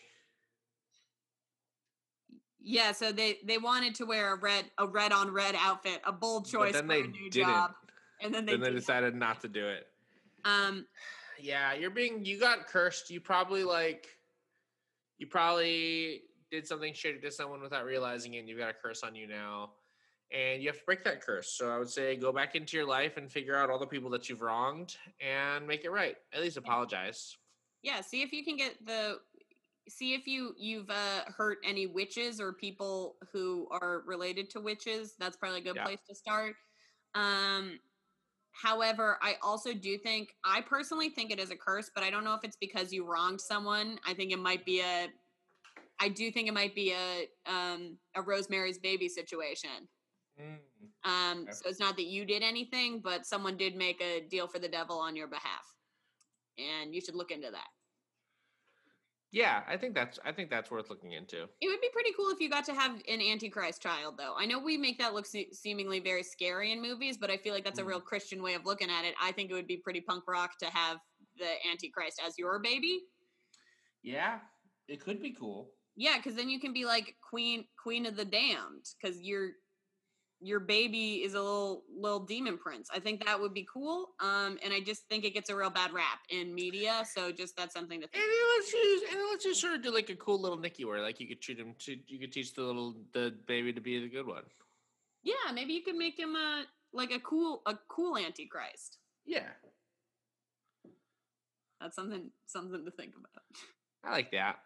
Yeah, 2.61 2.93
so 2.93 3.13
they 3.13 3.39
they 3.45 3.59
wanted 3.59 3.95
to 3.97 4.05
wear 4.07 4.35
a 4.35 4.37
red 4.39 4.67
a 4.79 4.87
red 4.87 5.13
on 5.13 5.31
red 5.33 5.55
outfit, 5.59 6.01
a 6.05 6.13
bold 6.13 6.47
choice 6.49 6.73
but 6.73 6.87
then 6.87 6.89
for 6.89 7.03
they 7.03 7.09
a 7.09 7.13
new 7.23 7.31
didn't. 7.31 7.49
job. 7.49 7.71
And 8.21 8.35
then 8.35 8.47
they, 8.47 8.53
then 8.53 8.61
they 8.63 8.71
decided 8.73 9.15
not 9.15 9.41
to 9.43 9.49
do 9.49 9.67
it. 9.67 9.87
um 10.45 10.87
Yeah, 11.41 11.75
you're 11.75 11.91
being 11.91 12.25
you 12.25 12.39
got 12.39 12.67
cursed. 12.67 13.11
You 13.11 13.21
probably 13.21 13.65
like 13.65 14.07
you 15.19 15.27
probably 15.27 16.23
did 16.51 16.67
something 16.67 16.93
shitty 16.93 17.21
to 17.23 17.31
someone 17.31 17.61
without 17.61 17.85
realizing 17.85 18.35
it 18.35 18.39
and 18.39 18.49
you've 18.49 18.59
got 18.59 18.71
a 18.71 18.75
curse 18.75 19.03
on 19.03 19.15
you 19.15 19.27
now. 19.27 19.73
And 20.31 20.63
you 20.63 20.69
have 20.69 20.79
to 20.79 20.85
break 20.85 21.05
that 21.05 21.23
curse. 21.23 21.57
So 21.57 21.71
I 21.71 21.79
would 21.79 21.89
say 21.89 22.15
go 22.17 22.33
back 22.33 22.55
into 22.55 22.77
your 22.77 22.87
life 22.87 23.17
and 23.17 23.31
figure 23.33 23.57
out 23.57 23.71
all 23.71 23.79
the 23.79 23.87
people 23.87 24.11
that 24.11 24.29
you've 24.29 24.43
wronged 24.43 24.95
and 25.21 25.67
make 25.67 25.85
it 25.85 25.91
right. 25.91 26.17
At 26.33 26.41
least 26.43 26.57
apologize. 26.57 27.37
yeah 27.83 28.01
see 28.01 28.23
if 28.23 28.33
you 28.33 28.45
can 28.45 28.57
get 28.57 28.75
the 28.85 29.19
see 29.89 30.13
if 30.15 30.27
you 30.27 30.55
you've 30.59 30.91
uh 30.91 31.23
hurt 31.37 31.59
any 31.65 31.87
witches 31.87 32.41
or 32.43 32.53
people 32.53 33.17
who 33.33 33.67
are 33.71 34.03
related 34.07 34.51
to 34.51 34.61
witches 34.61 35.15
that's 35.19 35.37
probably 35.37 35.61
a 35.61 35.63
good 35.63 35.77
Yeah. 35.77 35.85
place 35.85 36.01
to 36.09 36.15
start 36.15 36.57
um 37.15 37.79
however 38.61 39.19
i 39.23 39.37
also 39.43 39.73
do 39.73 39.97
think 39.99 40.35
i 40.45 40.61
personally 40.61 41.09
think 41.09 41.31
it 41.31 41.39
is 41.39 41.51
a 41.51 41.57
curse 41.57 41.91
but 41.95 42.03
i 42.05 42.11
don't 42.11 42.25
know 42.25 42.35
if 42.35 42.43
it's 42.43 42.57
because 42.57 42.93
you 42.93 43.07
wronged 43.07 43.41
someone. 43.41 43.99
I 44.07 44.15
think 44.15 44.33
it 44.33 44.39
might 44.39 44.65
be 44.65 44.81
a 44.81 45.09
i 46.01 46.09
do 46.09 46.31
think 46.31 46.49
it 46.49 46.55
might 46.55 46.75
be 46.75 46.93
a 46.93 47.29
um 47.51 47.97
a 48.15 48.23
rosemary's 48.23 48.79
baby 48.79 49.09
situation. 49.09 49.89
Um 51.05 51.43
Okay. 51.43 51.53
so 51.53 51.69
it's 51.69 51.81
not 51.81 51.97
that 51.97 52.07
you 52.07 52.25
did 52.25 52.43
anything 52.43 53.01
but 53.01 53.27
someone 53.27 53.57
did 53.57 53.77
make 53.77 54.01
a 54.03 54.21
deal 54.29 54.47
for 54.49 54.59
the 54.59 54.69
devil 54.69 54.99
on 54.99 55.15
your 55.17 55.29
behalf. 55.29 55.67
And 56.59 56.95
you 56.95 57.01
should 57.01 57.15
look 57.15 57.31
into 57.31 57.51
that 57.51 57.69
Yeah, 59.31 59.63
I 59.69 59.77
think 59.77 59.95
that's 59.95 60.19
I 60.25 60.33
think 60.33 60.49
that's 60.49 60.71
worth 60.71 60.89
looking 60.89 61.13
into. 61.13 61.43
It 61.61 61.69
would 61.69 61.81
be 61.83 61.91
pretty 61.93 62.13
cool 62.17 62.31
if 62.31 62.41
you 62.41 62.49
got 62.49 62.65
to 62.65 62.75
have 62.75 62.93
an 62.93 63.21
Antichrist 63.21 63.83
child, 63.83 64.15
though. 64.17 64.35
I 64.39 64.47
know 64.47 64.59
we 64.59 64.79
make 64.79 64.99
that 64.99 65.13
look 65.13 65.27
se- 65.27 65.51
seemingly 65.53 66.01
very 66.01 66.23
scary 66.23 66.73
in 66.73 66.81
movies, 66.81 67.19
but 67.19 67.31
I 67.31 67.37
feel 67.37 67.53
like 67.53 67.65
that's 67.65 67.79
a 67.79 67.83
Mm. 67.83 67.89
real 67.89 68.01
Christian 68.01 68.43
way 68.43 68.55
of 68.55 68.65
looking 68.65 68.89
at 68.91 69.05
it. 69.05 69.15
I 69.21 69.33
think 69.33 69.51
it 69.51 69.55
would 69.55 69.67
be 69.67 69.77
pretty 69.77 70.01
punk 70.01 70.25
rock 70.27 70.57
to 70.61 70.67
have 70.71 70.99
the 71.37 71.67
Antichrist 71.71 72.21
as 72.27 72.39
your 72.39 72.59
baby. 72.59 73.03
Yeah, 74.03 74.41
it 74.89 75.01
could 75.01 75.21
be 75.21 75.33
cool. 75.35 75.75
Yeah, 75.97 76.17
because 76.17 76.35
then 76.35 76.49
you 76.49 76.59
can 76.61 76.73
be 76.73 76.87
like 76.87 77.17
queen, 77.29 77.67
queen 77.83 78.07
of 78.07 78.17
the 78.17 78.25
damned, 78.25 78.87
because 79.01 79.21
your 79.21 79.51
your 80.41 80.61
baby 80.61 81.17
is 81.25 81.35
a 81.35 81.41
little 81.43 81.83
little 81.93 82.21
demon 82.21 82.59
prince. 82.59 82.89
I 82.95 83.01
think 83.01 83.25
that 83.27 83.41
would 83.41 83.53
be 83.55 83.67
cool. 83.73 84.11
Um, 84.21 84.59
and 84.65 84.73
I 84.73 84.81
just 84.81 85.03
think 85.09 85.25
it 85.25 85.35
gets 85.35 85.51
a 85.51 85.57
real 85.57 85.71
bad 85.71 85.93
rap 85.93 86.21
in 86.31 86.55
media. 86.55 87.03
So 87.13 87.33
just 87.33 87.57
that's 87.57 87.75
something 87.75 88.01
to 88.01 88.05
And 88.07 88.13
think. 88.13 88.25
it 88.25 88.57
lets 88.59 88.73
you 88.73 89.07
and 89.11 89.19
it 89.21 89.31
lets 89.33 89.45
you 89.45 89.55
sort 89.55 89.75
of 89.75 89.83
do 89.83 89.93
like 89.93 90.11
a 90.11 90.17
cool 90.17 90.41
little 90.41 90.59
Nicky 90.59 90.85
where 90.85 91.03
like 91.03 91.19
you 91.21 91.27
could 91.27 91.41
treat 91.41 91.59
him 91.59 91.75
to 91.81 91.97
you 92.07 92.19
could 92.21 92.33
teach 92.33 92.55
the 92.55 92.63
little 92.63 92.95
the 93.13 93.35
baby 93.47 93.73
to 93.73 93.81
be 93.81 93.99
the 94.01 94.09
good 94.09 94.27
one. 94.27 94.45
Yeah, 95.25 95.53
maybe 95.53 95.73
you 95.73 95.83
could 95.83 95.97
make 95.97 96.19
him 96.19 96.37
a 96.37 96.65
like 96.93 97.11
a 97.11 97.19
cool 97.21 97.63
a 97.67 97.75
cool 97.89 98.17
Antichrist. 98.17 98.99
Yeah, 99.27 99.49
That's 101.81 101.95
something 101.97 102.31
something 102.47 102.85
to 102.85 102.91
think 102.91 103.15
about. 103.17 103.43
I 104.05 104.11
like 104.13 104.31
that. 104.33 104.57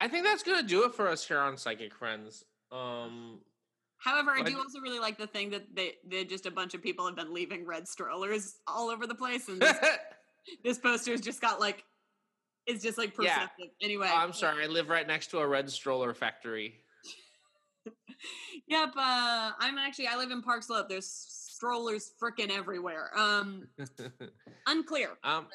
I 0.00 0.08
think 0.08 0.24
that's 0.24 0.42
gonna 0.42 0.62
do 0.62 0.84
it 0.84 0.94
for 0.94 1.08
us 1.08 1.26
here 1.26 1.38
on 1.38 1.56
Psychic 1.56 1.94
Friends. 1.94 2.44
Um, 2.70 3.40
However, 4.02 4.32
I 4.32 4.42
do 4.42 4.58
also 4.58 4.80
really 4.80 4.98
like 4.98 5.16
the 5.16 5.26
thing 5.28 5.50
that 5.50 5.62
they 5.74 5.94
they 6.06 6.24
just 6.24 6.46
a 6.46 6.50
bunch 6.50 6.74
of 6.74 6.82
people 6.82 7.06
have 7.06 7.14
been 7.14 7.32
leaving 7.32 7.64
red 7.64 7.86
strollers 7.86 8.56
all 8.66 8.90
over 8.90 9.06
the 9.06 9.14
place, 9.14 9.48
and 9.48 9.60
this, 9.62 9.76
this 10.64 10.78
poster's 10.78 11.20
just 11.20 11.40
got 11.40 11.60
like 11.60 11.84
it's 12.66 12.82
just 12.82 12.98
like 12.98 13.12
Yeah. 13.20 13.34
perceptive. 13.34 13.68
Anyway, 13.80 14.08
Oh, 14.10 14.16
I'm 14.16 14.32
sorry, 14.32 14.64
I 14.64 14.66
live 14.66 14.88
right 14.88 15.06
next 15.06 15.28
to 15.28 15.38
a 15.38 15.46
red 15.46 15.70
stroller 15.70 16.14
factory. 16.14 16.74
Yep, 18.68 18.90
uh, 18.96 19.50
I'm 19.58 19.78
actually 19.78 20.06
I 20.06 20.16
live 20.16 20.30
in 20.30 20.42
Park 20.42 20.62
Slope. 20.62 20.88
There's 20.88 21.08
strollers 21.08 22.12
freaking 22.22 22.50
everywhere. 22.56 23.10
Um, 23.18 23.66
unclear. 24.68 25.10
um, 25.24 25.46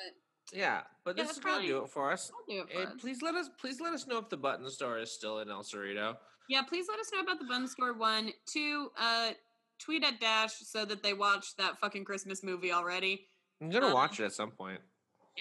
yeah, 0.53 0.81
but 1.05 1.17
Yeah, 1.17 1.23
this 1.23 1.33
is 1.33 1.39
gonna 1.39 1.65
do 1.65 1.83
it 1.83 1.89
for 1.89 2.11
us. 2.11 2.31
Do 2.47 2.61
it 2.61 2.69
for 2.71 2.81
us. 2.81 2.93
please 2.99 3.21
let 3.21 3.35
us 3.35 3.49
please 3.59 3.79
let 3.79 3.93
us 3.93 4.05
know 4.07 4.17
if 4.17 4.27
the 4.29 4.35
button 4.37 4.69
store 4.69 4.99
is 4.99 5.11
still 5.11 5.39
in 5.39 5.49
El 5.49 5.63
Cerrito. 5.63 6.17
Yeah, 6.47 6.61
please 6.61 6.87
let 6.89 6.99
us 6.99 7.11
know 7.13 7.19
about 7.21 7.39
the 7.39 7.45
bun 7.45 7.67
Score 7.67 7.93
one. 7.93 8.31
Two, 8.45 8.91
uh, 8.97 9.31
tweet 9.79 10.03
at 10.03 10.19
Dash 10.19 10.53
so 10.59 10.85
that 10.85 11.03
they 11.03 11.13
watch 11.13 11.55
that 11.57 11.79
fucking 11.79 12.05
Christmas 12.05 12.43
movie 12.43 12.71
already. 12.71 13.27
I'm 13.61 13.69
gonna 13.69 13.87
Um, 13.87 13.93
watch 13.93 14.19
it 14.19 14.25
at 14.25 14.33
some 14.33 14.51
point. 14.51 14.81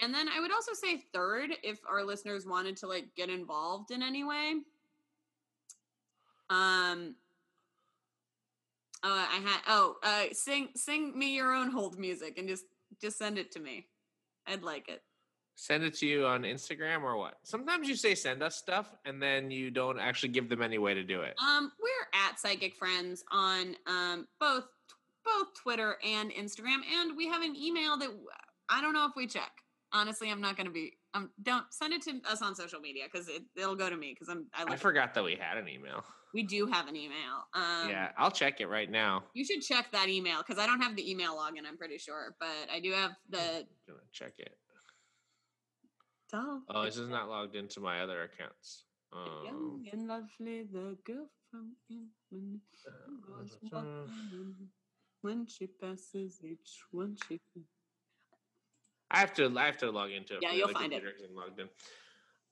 And 0.01 0.13
then 0.13 0.27
I 0.29 0.39
would 0.39 0.51
also 0.51 0.73
say 0.73 0.97
third, 1.13 1.51
if 1.63 1.79
our 1.87 2.03
listeners 2.03 2.45
wanted 2.45 2.77
to 2.77 2.87
like 2.87 3.15
get 3.15 3.29
involved 3.29 3.91
in 3.91 4.03
any 4.03 4.23
way. 4.23 4.61
Um. 6.49 7.15
Oh, 9.03 9.13
I 9.13 9.37
had. 9.37 9.61
Oh, 9.67 9.97
uh, 10.03 10.33
sing 10.33 10.69
sing 10.75 11.17
me 11.17 11.35
your 11.35 11.53
own 11.53 11.71
hold 11.71 11.97
music 11.97 12.37
and 12.37 12.47
just 12.47 12.65
just 13.01 13.17
send 13.17 13.37
it 13.37 13.51
to 13.53 13.59
me. 13.59 13.87
I'd 14.45 14.63
like 14.63 14.87
it. 14.89 15.03
Send 15.59 15.83
it 15.83 15.95
to 15.95 16.05
you 16.05 16.27
on 16.27 16.43
Instagram 16.43 17.01
or 17.01 17.17
what? 17.17 17.39
Sometimes 17.41 17.89
you 17.89 17.95
say 17.95 18.13
send 18.13 18.43
us 18.43 18.55
stuff 18.55 18.95
and 19.05 19.19
then 19.19 19.49
you 19.49 19.71
don't 19.71 19.99
actually 19.99 20.29
give 20.29 20.49
them 20.49 20.61
any 20.61 20.77
way 20.77 20.93
to 20.93 21.03
do 21.03 21.21
it. 21.21 21.33
Um, 21.43 21.71
we're 21.81 22.19
at 22.27 22.39
Psychic 22.39 22.75
Friends 22.75 23.23
on 23.31 23.75
um 23.87 24.27
both 24.39 24.65
both 25.25 25.47
Twitter 25.55 25.97
and 26.05 26.31
Instagram, 26.31 26.81
and 27.01 27.17
we 27.17 27.27
have 27.27 27.41
an 27.41 27.55
email 27.55 27.97
that 27.97 28.09
I 28.69 28.81
don't 28.81 28.93
know 28.93 29.07
if 29.07 29.13
we 29.15 29.25
check. 29.25 29.49
Honestly, 29.91 30.29
I'm 30.29 30.39
not 30.39 30.57
gonna 30.57 30.69
be. 30.69 30.93
Um, 31.15 31.31
don't 31.41 31.65
send 31.71 31.91
it 31.91 32.03
to 32.03 32.21
us 32.29 32.43
on 32.43 32.53
social 32.53 32.79
media 32.79 33.05
because 33.11 33.27
it, 33.27 33.41
it'll 33.55 33.75
go 33.75 33.89
to 33.89 33.97
me 33.97 34.13
because 34.13 34.29
I'm. 34.29 34.45
I, 34.53 34.73
I 34.73 34.75
forgot 34.75 35.15
that 35.15 35.23
we 35.23 35.35
had 35.41 35.57
an 35.57 35.67
email. 35.67 36.03
we 36.35 36.43
do 36.43 36.67
have 36.67 36.87
an 36.87 36.95
email. 36.95 37.47
Um, 37.55 37.89
yeah, 37.89 38.11
I'll 38.15 38.29
check 38.29 38.61
it 38.61 38.67
right 38.67 38.91
now. 38.91 39.23
You 39.33 39.43
should 39.43 39.61
check 39.63 39.91
that 39.91 40.07
email 40.07 40.37
because 40.37 40.61
I 40.61 40.67
don't 40.67 40.81
have 40.81 40.95
the 40.95 41.09
email 41.09 41.35
login. 41.35 41.65
I'm 41.67 41.77
pretty 41.77 41.97
sure, 41.97 42.35
but 42.39 42.69
I 42.71 42.79
do 42.79 42.91
have 42.91 43.13
the. 43.27 43.39
I'm 43.39 43.65
gonna 43.87 43.99
check 44.11 44.33
it. 44.37 44.55
Oh, 46.33 46.83
this 46.83 46.97
is 46.97 47.09
not 47.09 47.29
logged 47.29 47.55
into 47.55 47.79
my 47.79 48.01
other 48.01 48.23
accounts. 48.23 48.83
Um, 49.13 49.45
young 49.45 49.85
and 49.93 50.07
lovely, 50.07 50.63
the 50.63 50.97
girl 51.05 51.29
from 51.49 51.71
England 51.89 52.59
goes 53.25 53.57
uh, 53.65 53.69
walking. 53.71 54.55
When 55.21 55.47
she 55.47 55.67
passes 55.67 56.39
each 56.43 56.83
one, 56.91 57.17
she. 57.27 57.39
I 59.09 59.19
have 59.19 59.33
to. 59.35 59.53
I 59.57 59.65
have 59.65 59.77
to 59.77 59.89
log 59.89 60.11
into 60.11 60.35
it. 60.35 60.39
Yeah, 60.41 60.51
you'll 60.51 60.67
find 60.69 60.91
it. 60.91 61.03
logged 61.33 61.59
in. 61.59 61.69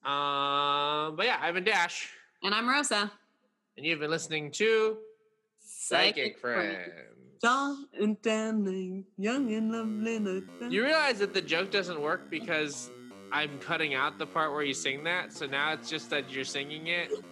Um, 0.04 1.16
but 1.16 1.26
yeah, 1.26 1.38
I'm 1.40 1.56
in 1.56 1.64
Dash, 1.64 2.08
And 2.42 2.54
I'm 2.54 2.68
Rosa. 2.68 3.10
and 3.76 3.84
you've 3.84 4.00
been 4.00 4.10
listening 4.10 4.50
to 4.52 4.98
Psychic 5.58 6.38
Friends. 6.38 6.92
Tall 7.42 7.76
and 8.00 8.22
tanning, 8.22 9.04
young 9.18 9.52
and 9.52 9.70
lovely. 9.72 10.42
You 10.70 10.84
realize 10.84 11.18
that 11.18 11.34
the 11.34 11.42
joke 11.42 11.70
doesn't 11.70 12.00
work 12.00 12.30
because 12.30 12.90
I'm 13.32 13.58
cutting 13.58 13.94
out 13.94 14.18
the 14.18 14.26
part 14.26 14.52
where 14.52 14.62
you 14.62 14.74
sing 14.74 15.04
that. 15.04 15.32
So 15.32 15.46
now 15.46 15.72
it's 15.72 15.90
just 15.90 16.10
that 16.10 16.30
you're 16.30 16.44
singing 16.44 16.88
it. 16.88 17.10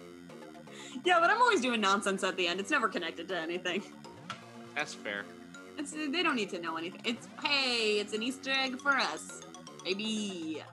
Yeah, 1.03 1.19
but 1.19 1.29
I'm 1.29 1.41
always 1.41 1.59
doing 1.61 1.81
nonsense 1.81 2.23
at 2.23 2.37
the 2.37 2.47
end. 2.47 2.59
It's 2.59 2.71
never 2.71 2.87
connected 2.87 3.27
to 3.27 3.37
anything. 3.37 3.83
That's 4.75 4.93
fair. 4.93 5.25
It's 5.77 5.91
they 5.91 6.23
don't 6.23 6.35
need 6.35 6.49
to 6.51 6.59
know 6.59 6.77
anything. 6.77 7.01
It's 7.03 7.27
hey, 7.43 7.99
it's 7.99 8.13
an 8.13 8.23
Easter 8.23 8.51
egg 8.51 8.79
for 8.79 8.91
us, 8.91 9.41
baby. 9.83 10.63